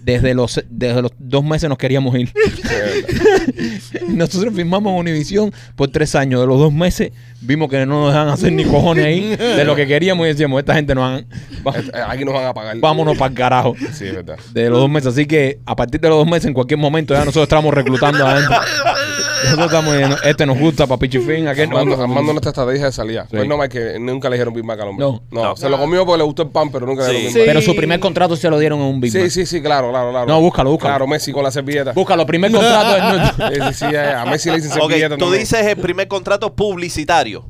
[0.05, 2.31] Desde los, desde los dos meses nos queríamos ir.
[4.09, 6.41] Nosotros firmamos Univisión por tres años.
[6.43, 9.75] De los dos meses vimos que no nos dejan hacer ni cojones ahí de lo
[9.77, 11.27] que queríamos y decíamos, esta gente no van,
[11.67, 12.77] va- Eh, Aquí nos van a pagar.
[12.79, 13.75] vámonos para el carajo.
[13.93, 14.37] Sí, es verdad.
[14.53, 15.09] De los dos meses.
[15.15, 18.27] Así que a partir de los dos meses, en cualquier momento, ya nosotros estamos reclutando
[18.27, 18.55] adentro.
[19.45, 21.79] Nosotros estamos diciendo, este nos gusta para Pichifín, aquel no.
[21.79, 23.23] Armando, armando nuestra estrategia de salida.
[23.31, 23.37] Sí.
[23.37, 25.05] Pues no, Mike, que nunca le dijeron Big Mac al hombre.
[25.07, 25.23] No.
[25.31, 25.57] No, No.
[25.57, 27.15] se lo comió porque le gustó el pan, pero nunca le Sí.
[27.15, 27.39] dieron Sí.
[27.39, 27.55] Big Mac.
[27.55, 29.29] Pero su primer contrato se lo dieron en un Big Sí, Mac.
[29.31, 30.27] sí, sí, claro, claro, claro.
[30.27, 30.91] No, búscalo, búscalo.
[30.95, 31.93] Claro, Messi con la servilleta.
[31.93, 32.97] Búscalo, primer contrato.
[32.97, 35.41] es- Sí, sí, sí, a Messi le dicen Ok, servilleta tú también.
[35.43, 37.45] dices el primer contrato publicitario.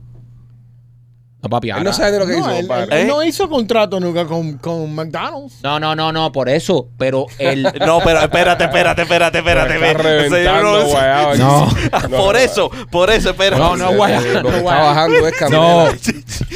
[1.45, 2.97] No, papi, Él ahora- no sabe de lo que No, hizo, él, él- compadre.
[2.97, 3.07] él ¿Eh?
[3.07, 5.57] no hizo contrato nunca con, con McDonald's.
[5.63, 6.89] No, no, no, no, por eso.
[6.97, 7.63] Pero el.
[7.87, 9.75] No, pero espérate, espérate, espérate, espérate.
[9.75, 11.37] Está reventando.
[11.37, 11.69] No.
[12.17, 13.61] por eso, por eso, espérate.
[13.63, 14.21] No, no, guaya.
[14.23, 15.63] Eh, Lo que no, está bajando es candela.
[15.63, 15.89] No.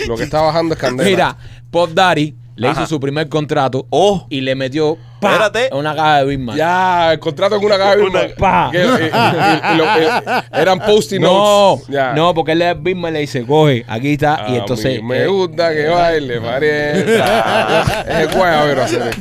[0.07, 1.11] Lo que está bajando es candela.
[1.11, 1.37] Mira,
[1.71, 2.81] Pop Daddy le Ajá.
[2.81, 4.27] hizo su primer contrato Oh.
[4.31, 5.71] y le metió pa, Espérate.
[5.75, 6.57] una caja de Big Mac.
[6.57, 8.35] Ya, el contrato en una caja de Big Una- Mac.
[8.37, 8.69] pa.
[8.73, 11.87] Que, eh, eh, eh, lo- eh, eran post-it No, notes.
[11.89, 12.13] Ya.
[12.13, 14.47] no, porque él le da Big Mac y le dice, coge, aquí está.
[14.49, 15.01] y entonces.
[15.03, 18.05] mí me eh, gusta que baile, parienta.
[18.23, 19.17] es guayabero hacer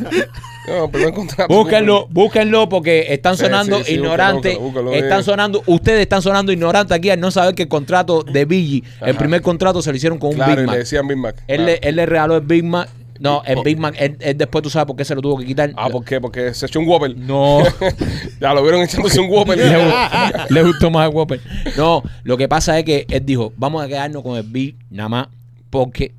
[0.68, 1.54] No, primer contrato.
[1.54, 4.54] Búsquenlo, búsquenlo porque están Sí, sonando sí, sí, ignorantes.
[4.56, 7.70] búscalo, búscalo, búscalo, están sonando, ustedes están sonando ignorantes aquí al no saber que el
[7.70, 10.74] contrato de Biggie, el primer contrato se lo hicieron con un Claro, Big y Mac.
[10.74, 11.36] le decían Big Mac.
[11.48, 11.66] Él, Claro.
[11.82, 12.90] le, él le regaló el Big Mac.
[13.20, 15.46] No, el Big Mac, él, él después tú sabes por qué se lo tuvo que
[15.46, 15.72] quitar.
[15.76, 16.20] Ah, ¿por qué?
[16.22, 17.16] Porque se echó un Whopper.
[17.18, 17.64] No.
[18.42, 19.58] ya lo vieron echándose un Whopper.
[19.58, 21.40] le, gu- le gustó más el Whopper.
[21.78, 25.10] No, lo que pasa es que él dijo, vamos a quedarnos con el Big nada
[25.10, 25.28] más
[25.70, 26.14] porque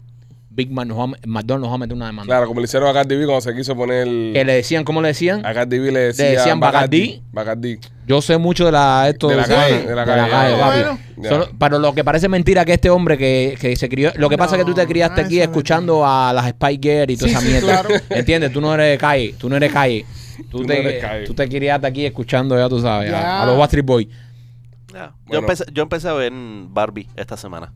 [0.58, 2.26] Big Mac nos va a- McDonald's nos va a meter una demanda.
[2.34, 4.04] Claro, como le hicieron a Cardi B cuando se quiso poner.
[4.32, 5.46] Que le decían, ¿cómo le decían?
[5.46, 7.22] A Cardi B le, decía decían Bacardi.
[7.30, 7.78] Bacardi.
[8.08, 10.78] Yo sé mucho de la esto De la calle, de la calle, ya, papi.
[10.80, 10.98] bueno.
[11.18, 11.28] Ya.
[11.28, 14.36] Solo- pero lo que parece mentira que este hombre que, que se crió, lo que
[14.36, 17.16] pasa es que tú te No, criaste ah, aquí escuchando a las Spy Girl y
[17.16, 17.82] toda Sí, esa sí, mierda.
[17.82, 17.88] claro.
[18.10, 18.52] ¿Entiendes?
[18.52, 20.04] Tú no eres de calle, tú no eres calle.
[20.50, 21.24] Tú, Tú no te, eres calle.
[21.26, 23.42] tú te criaste aquí escuchando, ya tú sabes, a, Ya.
[23.42, 24.08] a los Backstreet Boys.
[24.08, 24.94] Yo,
[25.26, 25.38] Bueno.
[25.40, 27.72] empecé, yo empecé a ver Barbie esta semana.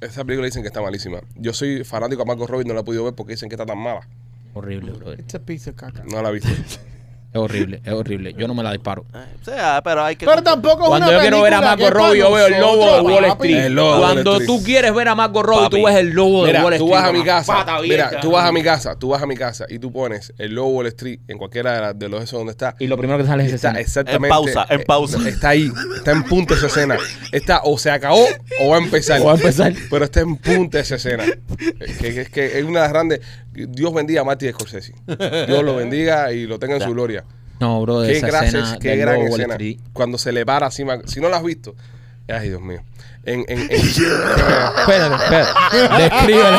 [0.00, 1.20] Esa película dicen que está malísima.
[1.36, 3.66] Yo soy fanático a Marco Robbie, no la he podido ver porque dicen que está
[3.66, 4.08] tan mala.
[4.54, 5.20] Horrible, brother.
[5.20, 6.04] It's a piece of caca.
[6.04, 6.48] No la he visto.
[7.34, 8.32] Es horrible, es horrible.
[8.38, 9.04] Yo no me la disparo.
[9.12, 10.24] Eh, o sea, pero hay que...
[10.24, 12.60] Pero tampoco es Cuando una yo quiero ver a Marco es Robbie, yo veo el
[12.60, 13.24] lobo de Wall.
[13.24, 13.56] Street.
[13.56, 14.46] El lobo de Wall Cuando Street.
[14.46, 15.76] tú quieres ver a Marco Robbie, Papi.
[15.80, 16.92] tú ves el lobo de Mira, Wall tú Street.
[17.02, 17.66] vas a mi casa.
[17.82, 20.54] Mira, tú vas a mi casa, tú vas a mi casa y tú pones el
[20.54, 22.76] lobo Wall Street en cualquiera de, las- de los esos donde está.
[22.78, 23.80] Y lo primero que sale es esa Está escena.
[23.80, 24.26] exactamente.
[24.28, 25.28] En pausa, en eh, pausa.
[25.28, 26.96] Está ahí, está en punto esa escena.
[27.32, 28.24] Está o se acabó
[28.60, 29.20] o va a empezar.
[29.20, 29.72] O va a empezar.
[29.90, 31.24] Pero está en punto esa escena.
[31.24, 33.20] Eh, Que, que- que es una de las grandes.
[33.54, 34.94] Dios bendiga a Marty Scorsese.
[35.46, 37.24] Dios lo bendiga y lo tenga en su gloria.
[37.60, 39.54] No, bro, Qué esa gracias, escena qué gran lobo escena.
[39.54, 39.78] Street.
[39.92, 41.74] Cuando se le para así, si no lo has visto,
[42.28, 42.82] ay Dios mío.
[43.26, 46.02] En, en, en- Espérate, espérate.
[46.02, 46.58] Descríbele.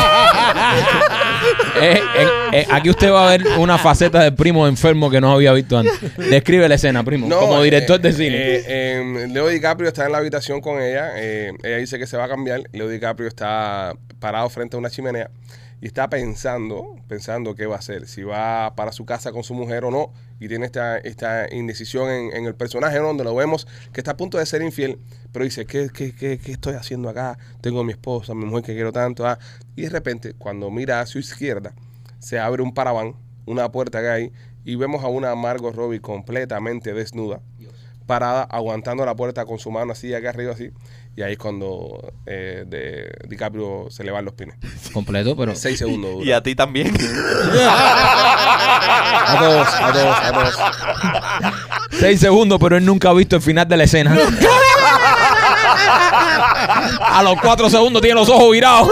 [1.82, 5.32] Eh, en- eh, aquí usted va a ver una faceta del primo enfermo que no
[5.32, 5.94] había visto antes.
[6.18, 7.28] Describe la escena, primo.
[7.28, 8.36] No, como director eh, de cine.
[8.38, 11.12] eh, em, Leo DiCaprio está en la habitación con ella.
[11.18, 12.62] eh, ella dice que se va a cambiar.
[12.72, 15.30] Leo DiCaprio está parado frente a una chimenea
[15.82, 18.08] y está pensando, pensando qué va a hacer.
[18.08, 20.14] Si va para su casa con su mujer o no.
[20.40, 23.08] Y tiene esta, esta indecisión en, en el personaje, ¿no?
[23.08, 25.00] donde lo vemos que está a punto de ser infiel.
[25.32, 27.38] Pero dice, ¿qué, qué, qué, qué estoy haciendo acá?
[27.62, 29.28] Tengo a mi esposa, a mi mujer que quiero tanto.
[29.28, 29.40] ah.
[29.76, 31.74] Y de repente, cuando mira a su izquierda,
[32.20, 33.16] se abre un paraván,
[33.46, 34.32] una puerta que hay,
[34.64, 37.40] y vemos a una Margot Robbie completamente desnuda,
[38.08, 40.72] parada, aguantando la puerta con su mano así, acá arriba así.
[41.18, 44.56] Y ahí es cuando eh, de DiCaprio se le van los pines.
[44.92, 45.56] Completo, pero.
[45.56, 46.12] Seis segundos.
[46.16, 46.26] dura.
[46.26, 46.94] Y a ti también.
[49.28, 50.56] A todos, a todos, a todos.
[52.00, 54.16] Seis segundos, pero él nunca ha visto el final de la escena.
[56.68, 58.90] A los cuatro segundos tiene los ojos virados.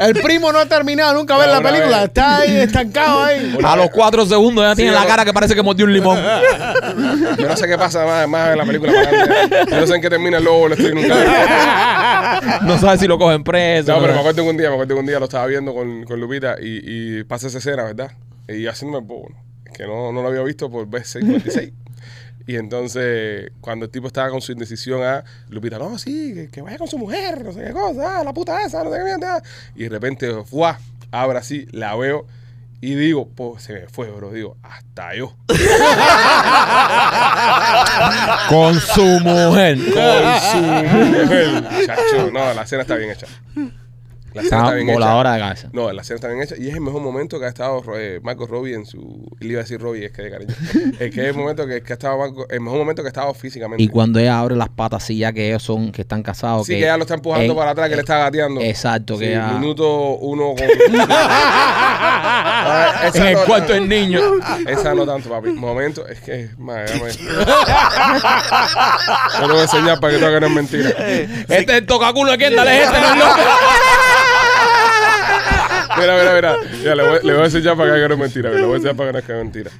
[0.00, 1.98] El primo no ha terminado nunca ver la película.
[1.98, 2.08] vez.
[2.08, 3.56] Está ahí estancado ahí.
[3.62, 6.18] A los cuatro segundos ya tiene la cara que parece que mordió un limón.
[7.38, 8.92] Yo no sé qué pasa más, más en la película.
[9.70, 12.40] Yo no sé en qué termina el lobo, lo estoy nunca.
[12.62, 13.92] No sabe si lo cogen preso.
[13.92, 15.74] No, pero me acuerdo que un día, me acuerdo que un día lo estaba viendo
[15.74, 18.12] con, con Lupita y, y pasa esa escena, ¿verdad?
[18.48, 19.42] Y haciéndome el bobo, ¿no?
[19.72, 21.72] que no, no lo había visto por vez 56.
[22.46, 26.62] Y entonces, cuando el tipo estaba con su indecisión, ah, Lupita, no, sí, que, que
[26.62, 29.04] vaya con su mujer, no sé qué cosa, ah, la puta esa, no sé qué
[29.04, 29.42] mierda.
[29.74, 30.78] Y de repente, ¡fuah!
[31.10, 32.26] Abra así, la veo
[32.84, 34.32] y digo, pues se me fue, bro.
[34.32, 35.36] Digo, hasta yo.
[38.48, 39.78] Con su mujer.
[39.78, 41.62] Con su mujer.
[41.86, 43.28] Chacho, no, la escena está bien hecha.
[44.34, 44.94] La escena Está está bien hecha.
[44.98, 45.68] voladora de cabeza.
[45.72, 48.20] No, la escena está bien hecha y es el mejor momento que ha estado eh,
[48.22, 49.26] Marco Robbie en su.
[49.40, 50.54] Le iba a decir Robbie, es que de cariño.
[51.00, 53.10] es que es el momento que, que ha estado Marco- el mejor momento que ha
[53.10, 53.82] estado físicamente.
[53.82, 56.66] Y cuando ella abre las patas, sí, ya que ellos son, que están casados.
[56.66, 58.60] sí, que ella lo está empujando para atrás, que le está gateando.
[58.60, 60.66] Exacto, que ella- Minuto uno con.
[62.64, 64.20] Ah, esa En el no- cuarto del niño.
[64.66, 65.50] Esa no tanto, papi.
[65.50, 66.50] Momento, es que.
[66.58, 67.12] Madre, dame.
[69.40, 70.90] Yo te voy a enseñar para que tú hagas no es mentira.
[70.90, 73.40] Este es el tocaculo de Kendall, es este, no es loco.
[75.98, 76.56] Mira, mira, mira.
[76.84, 78.50] Ya, le, voy, le voy a enseñar para que haga no es mentira.
[78.50, 79.70] Le voy a enseñar para que no es mentira.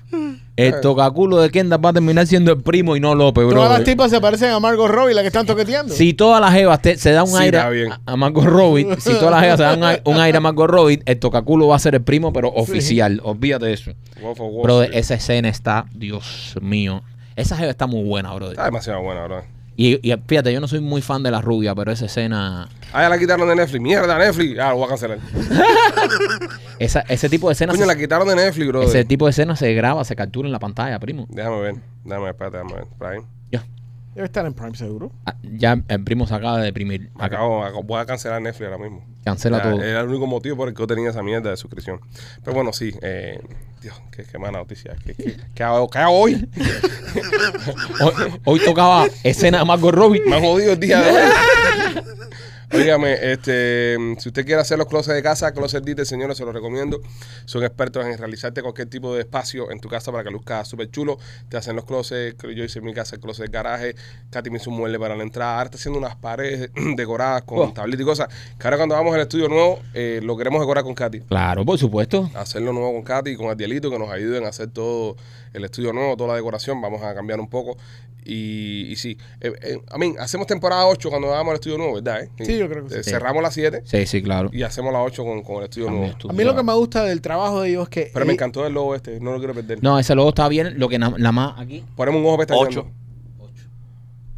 [0.56, 3.54] El tocaculo de Kendall va a terminar siendo el primo y no López, bro.
[3.56, 5.94] Todas las tipas se parecen a Margot Robbie, la que están toqueteando.
[5.94, 7.92] Si todas las jevas te- se da un Sí, aire está bien.
[7.92, 10.40] a, a Margot Robbie, si todas las jevas se dan un, ai- un aire a
[10.40, 13.20] Margot Robbie, el tocaculo va a ser el primo, pero oficial.
[13.24, 13.92] Olvídate de eso.
[14.20, 15.00] Wolf of Wall Brother, Street.
[15.00, 17.02] esa escena está, Dios mío.
[17.34, 18.52] Esa jeva está muy buena, brother.
[18.52, 19.42] Está demasiado buena, bro.
[19.74, 23.02] Y, y fíjate, yo no soy muy fan de la rubia, pero esa escena, Ah,
[23.02, 23.80] ya la quitaron de Netflix.
[23.80, 24.58] Mierda, Netflix.
[24.58, 25.18] Ah, lo voy a cancelar.
[26.78, 28.82] esa, ese tipo de escenas, Coño, la quitaron de Netflix, bro.
[28.82, 31.26] ese tipo de escenas se graba, se captura en la pantalla, primo.
[31.30, 31.74] Déjame ver.
[32.04, 32.86] Déjame ver, espérate, déjame ver.
[32.98, 33.26] Prime.
[33.50, 33.64] Ya,
[34.14, 35.10] Debe estar en Prime seguro.
[35.24, 37.10] Ah, ya el primo se acaba de deprimir.
[37.18, 39.04] Acabo, acabo- voy a cancelar Netflix ahora mismo.
[39.24, 39.82] Cancela Ya, todo.
[39.82, 41.98] Era el único motivo por el que yo tenía esa mierda de suscripción.
[42.44, 42.92] Pero bueno, sí.
[43.00, 43.40] Eh,
[43.80, 44.96] Dios, qué, qué mala noticia.
[45.04, 46.46] ¿Qué, qué, qué hago, qué hago hoy?
[48.00, 50.22] Hoy, hoy tocaba escena de Margot Robbie.
[50.26, 51.20] Me han jodido el día de hoy.
[52.74, 56.54] Óigame, este, si usted quiere hacer los closets de casa, Closet Detail, señores, se los
[56.54, 57.00] recomiendo.
[57.44, 60.90] Son expertos en realizarte cualquier tipo de espacio en tu casa para que luzca súper
[60.90, 61.18] chulo.
[61.50, 63.94] Te hacen los closets, yo hice en mi casa el closet de garaje.
[64.30, 65.52] Katy me hizo un mueble para la entrada.
[65.58, 67.72] Ahora está haciendo unas paredes decoradas con Oh.
[67.74, 68.28] tablitas y cosas.
[68.58, 71.20] Que ahora cuando vamos al estudio nuevo, eh, lo queremos decorar con Katy.
[71.20, 72.30] Claro, por supuesto.
[72.34, 75.16] Hacerlo nuevo con Katy y con Adielito, que nos ayuden a hacer todo
[75.52, 76.80] el estudio nuevo, toda la decoración.
[76.80, 77.76] Vamos a cambiar un poco.
[78.24, 81.94] Y, y sí, eh, eh, a mí, hacemos temporada 8 cuando vamos al estudio nuevo,
[81.94, 82.22] ¿verdad?
[82.22, 82.30] eh?
[82.44, 83.00] Sí, yo creo que sí.
[83.00, 84.48] Eh, Cerramos las 7 Sí, sí, claro.
[84.52, 86.30] y hacemos las 8 con, con el estudio También nuevo.
[86.30, 88.10] A mí lo que me gusta del trabajo de ellos es que.
[88.12, 89.82] Pero me eh, encantó el logo este, no lo quiero perder.
[89.82, 90.78] No, ese logo está bien.
[90.78, 91.82] Lo que na- la más aquí.
[91.96, 92.80] Ponemos un ojo pestañeando.
[92.82, 92.90] Ocho.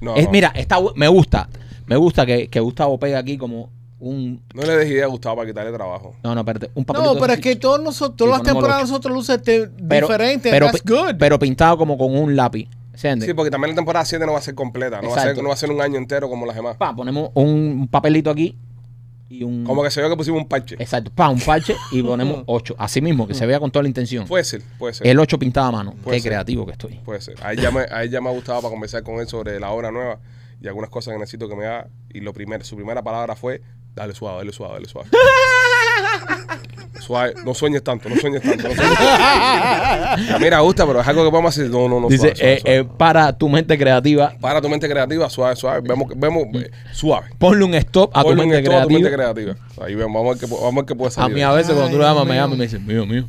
[0.01, 0.31] No, Es, no.
[0.33, 1.49] mira, está, me gusta.
[1.87, 3.71] Me gusta que, que Gustavo pega aquí como
[4.01, 4.43] un.
[4.55, 6.15] No le des idea a Gustavo para quitarle trabajo.
[6.23, 6.71] No, no, espérate.
[6.75, 10.07] Un papelito No, pero es que todos nosotros, todas las temporadas nosotros luce te- Pero-
[10.07, 10.51] diferente.
[10.51, 11.15] Pero, that's pi- good.
[11.19, 12.69] pero pintado como con un lápiz.
[12.95, 13.27] ¿Entiendes?
[13.29, 15.01] Sí, porque también la temporada 7 no va a ser completa.
[15.03, 15.43] No va a ser, Exacto.
[15.43, 16.77] no va a ser un año entero como las demás.
[16.77, 18.57] Pa, ponemos un papelito aquí
[19.29, 19.65] y un.
[19.65, 20.77] Como que se ve que pusimos un parche.
[20.79, 22.77] Exacto, pa, un parche y ponemos 8.
[22.79, 24.27] Así mismo, que se vea con toda la intención.
[24.27, 25.07] Puede ser, puede ser.
[25.07, 25.95] El 8 pintado a mano.
[26.05, 26.31] Puede Qué ser.
[26.33, 26.95] creativo que estoy.
[27.05, 27.35] Puede ser.
[27.45, 29.59] A él, ya me, a él ya me ha gustado para conversar con él sobre
[29.59, 30.19] la obra nueva
[30.63, 31.89] y algunas cosas que necesito que me haga.
[32.13, 33.61] Y lo primero, su primera palabra fue,
[33.95, 35.09] dale suave, dale suave, dale suave.
[37.01, 38.67] suave, no sueñes tanto, no sueñes tanto.
[38.69, 40.39] No sueñes tanto.
[40.41, 41.69] Mira, gusta, pero es algo que podemos hacer.
[41.71, 42.79] No, no, no, Dice, suave, suave, eh, suave.
[42.79, 45.81] eh, para tu mente creativa, Para tu mente creativa, suave, suave.
[45.87, 47.27] Vemos, vemos eh, suave.
[47.39, 49.55] ponle un stop a tu un mente stop a tu mente creativa.
[49.83, 51.35] Ahí vemos, vamos a ver qué, vamos a ver qué puede A salir.
[51.35, 52.41] mí a veces cuando tú le llamas me mío.
[52.43, 53.29] llama y me dice, mío, mío,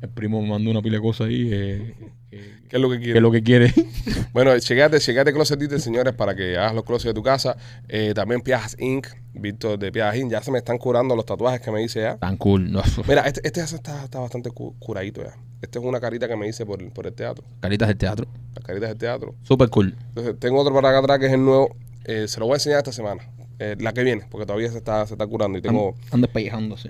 [0.00, 1.94] el primo me mandó una pila de cosas ahí, eh,
[2.30, 3.18] eh, ¿Qué es lo que ¿qué quiere?
[3.18, 3.72] es lo que quiere?
[4.32, 7.54] Bueno, checate, checate Closet Detail, señores, para que hagas los closets de tu casa.
[7.86, 10.30] Eh, también Piajas Inc., Víctor de Piajas Inc.
[10.32, 12.16] Ya se me están curando los tatuajes que me hice ya.
[12.16, 12.72] Tan cool.
[12.72, 15.34] No, Mira, este, este ya se está, está bastante cu- curadito ya.
[15.60, 17.44] Esta es una carita que me hice por, por el teatro.
[17.60, 18.26] Caritas del teatro.
[18.54, 19.34] Las caritas del teatro.
[19.42, 19.94] Super cool.
[20.08, 21.76] Entonces, tengo otro para acá atrás que es el nuevo.
[22.04, 23.22] Eh, se lo voy a enseñar esta semana.
[23.64, 25.94] Eh, la que viene, porque todavía se está, se está curando y tengo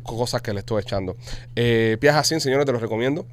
[0.03, 1.17] cosas que le estoy echando.
[1.55, 3.27] Eh, Piajas señores, te los recomiendo.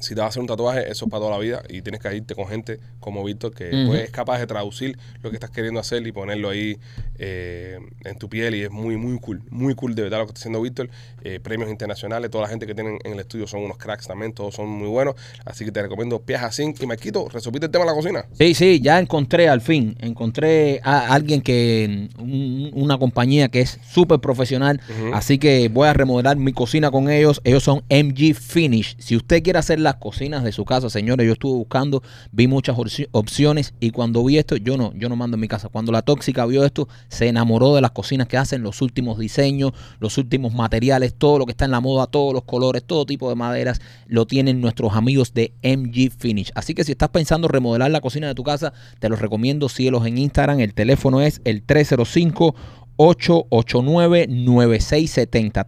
[0.00, 2.00] Si te vas a hacer un tatuaje, eso es para toda la vida y tienes
[2.00, 5.50] que irte con gente como Víctor que pues, es capaz de traducir lo que estás
[5.50, 6.78] queriendo hacer y ponerlo ahí
[7.18, 10.30] eh, en tu piel y es muy, muy cool, muy cool de verdad lo que
[10.30, 10.88] está haciendo Víctor.
[11.22, 14.32] Eh, premios internacionales, toda la gente que tienen en el estudio son unos cracks también,
[14.32, 16.80] todos son muy buenos, así que te recomiendo Piajas Inc.
[16.82, 18.26] y Marquito, resolviste el tema de la cocina.
[18.38, 23.80] Sí, sí, ya encontré al fin, encontré a alguien que, un- una compañía que es
[23.90, 24.80] súper profesional,
[25.12, 28.96] así que voy a remodelar mi cocina con ellos, ellos son MG Finish.
[28.98, 32.76] Si usted quiere hacer las cocinas de su casa, señores, yo estuve buscando, vi muchas
[32.76, 35.68] opci- opciones y cuando vi esto, yo no, yo no mando en mi casa.
[35.68, 39.72] Cuando la tóxica vio esto, se enamoró de las cocinas que hacen, los últimos diseños,
[40.00, 43.28] los últimos materiales, todo lo que está en la moda, todos los colores, todo tipo
[43.28, 46.50] de maderas, lo tienen nuestros amigos de MG Finish.
[46.54, 50.04] Así que si estás pensando remodelar la cocina de tu casa, te los recomiendo, síguelos
[50.06, 50.60] en Instagram.
[50.60, 52.54] El teléfono es el 305
[52.96, 55.64] 889-9670.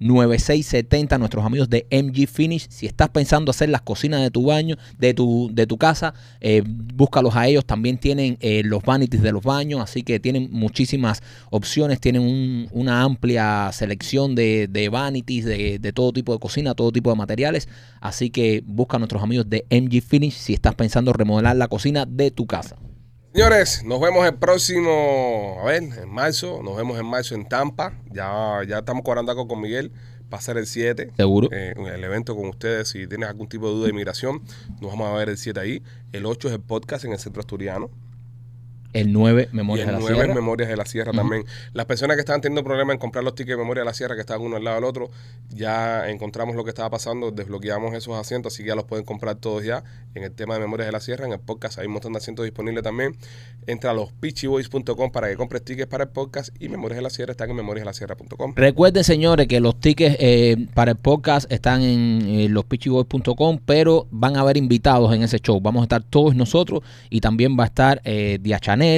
[0.00, 1.18] 305-889-9670.
[1.18, 2.66] Nuestros amigos de MG Finish.
[2.70, 6.62] Si estás pensando hacer las cocinas de tu baño, de tu, de tu casa, eh,
[6.66, 7.64] búscalos a ellos.
[7.64, 9.80] También tienen eh, los vanities de los baños.
[9.80, 12.00] Así que tienen muchísimas opciones.
[12.00, 17.16] Tienen un- una amplia selección de, vanities, de todo tipo de cocina, todo tipo de
[17.16, 17.68] materiales.
[18.00, 22.04] Así que busca a nuestros amigos de MG Finish si estás pensando remodelar la cocina
[22.06, 22.76] de tu casa.
[23.36, 27.92] Señores, nos vemos el próximo, a ver, en marzo, nos vemos en marzo en Tampa,
[28.10, 29.92] ya, ya estamos cuadrando algo con Miguel,
[30.32, 31.50] va a ser el 7, Seguro.
[31.52, 34.40] eh, el evento con ustedes, si tienes algún tipo de duda de inmigración,
[34.80, 35.82] nos vamos a ver el 7 ahí,
[36.12, 37.90] el 8 es el podcast en el centro asturiano,
[38.96, 40.28] El 9, y Memorias el de la 9 Sierra.
[40.30, 41.44] es Memorias de la Sierra también.
[41.72, 44.14] Las personas que estaban teniendo problemas en comprar los tickets de Memorias de la Sierra,
[44.14, 45.10] que estaban uno al lado del otro,
[45.50, 49.36] ya encontramos lo que estaba pasando, desbloqueamos esos asientos, así que ya los pueden comprar
[49.36, 49.84] todos ya
[50.14, 52.18] en el tema de Memorias de la Sierra, en el podcast hay un montón de
[52.18, 53.16] asientos disponibles también.
[53.66, 57.10] Entra a los pitchyboys.com para que compres tickets para el podcast y Memorias de la
[57.10, 58.54] Sierra están en memoriasdelasierra.com.
[58.54, 64.36] Recuerden, señores, que los tickets eh, para el podcast están en eh, lospitchyboys.com, pero van
[64.36, 65.60] a haber invitados en ese show.
[65.60, 68.38] Vamos a estar todos nosotros y también va a estar eh,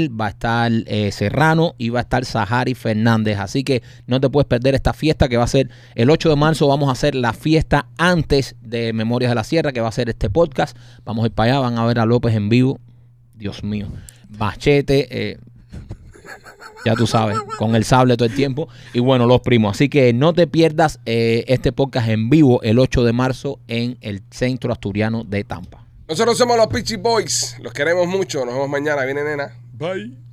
[0.08, 3.38] Va a estar eh, Serrano y va a estar Sahari Fernández.
[3.38, 6.36] Así que no te puedes perder esta fiesta que va a ser el 8 de
[6.36, 6.68] marzo.
[6.68, 10.08] Vamos a hacer la fiesta antes de Memorias de la Sierra, que va a ser
[10.08, 10.76] este podcast.
[11.04, 12.78] Vamos a ir para allá, van a ver a López en vivo.
[13.34, 13.88] Dios mío.
[14.28, 15.38] Machete, eh,
[16.84, 18.68] ya tú sabes, con el sable todo el tiempo.
[18.92, 19.76] Y bueno, los primos.
[19.76, 23.98] Así que no te pierdas eh, este podcast en vivo el 8 de marzo en
[24.00, 25.88] el Centro Asturiano de Tampa.
[26.08, 29.54] Nosotros somos los Pitchy Boys, los queremos mucho, nos vemos mañana, viene nena.
[29.78, 30.27] Bye.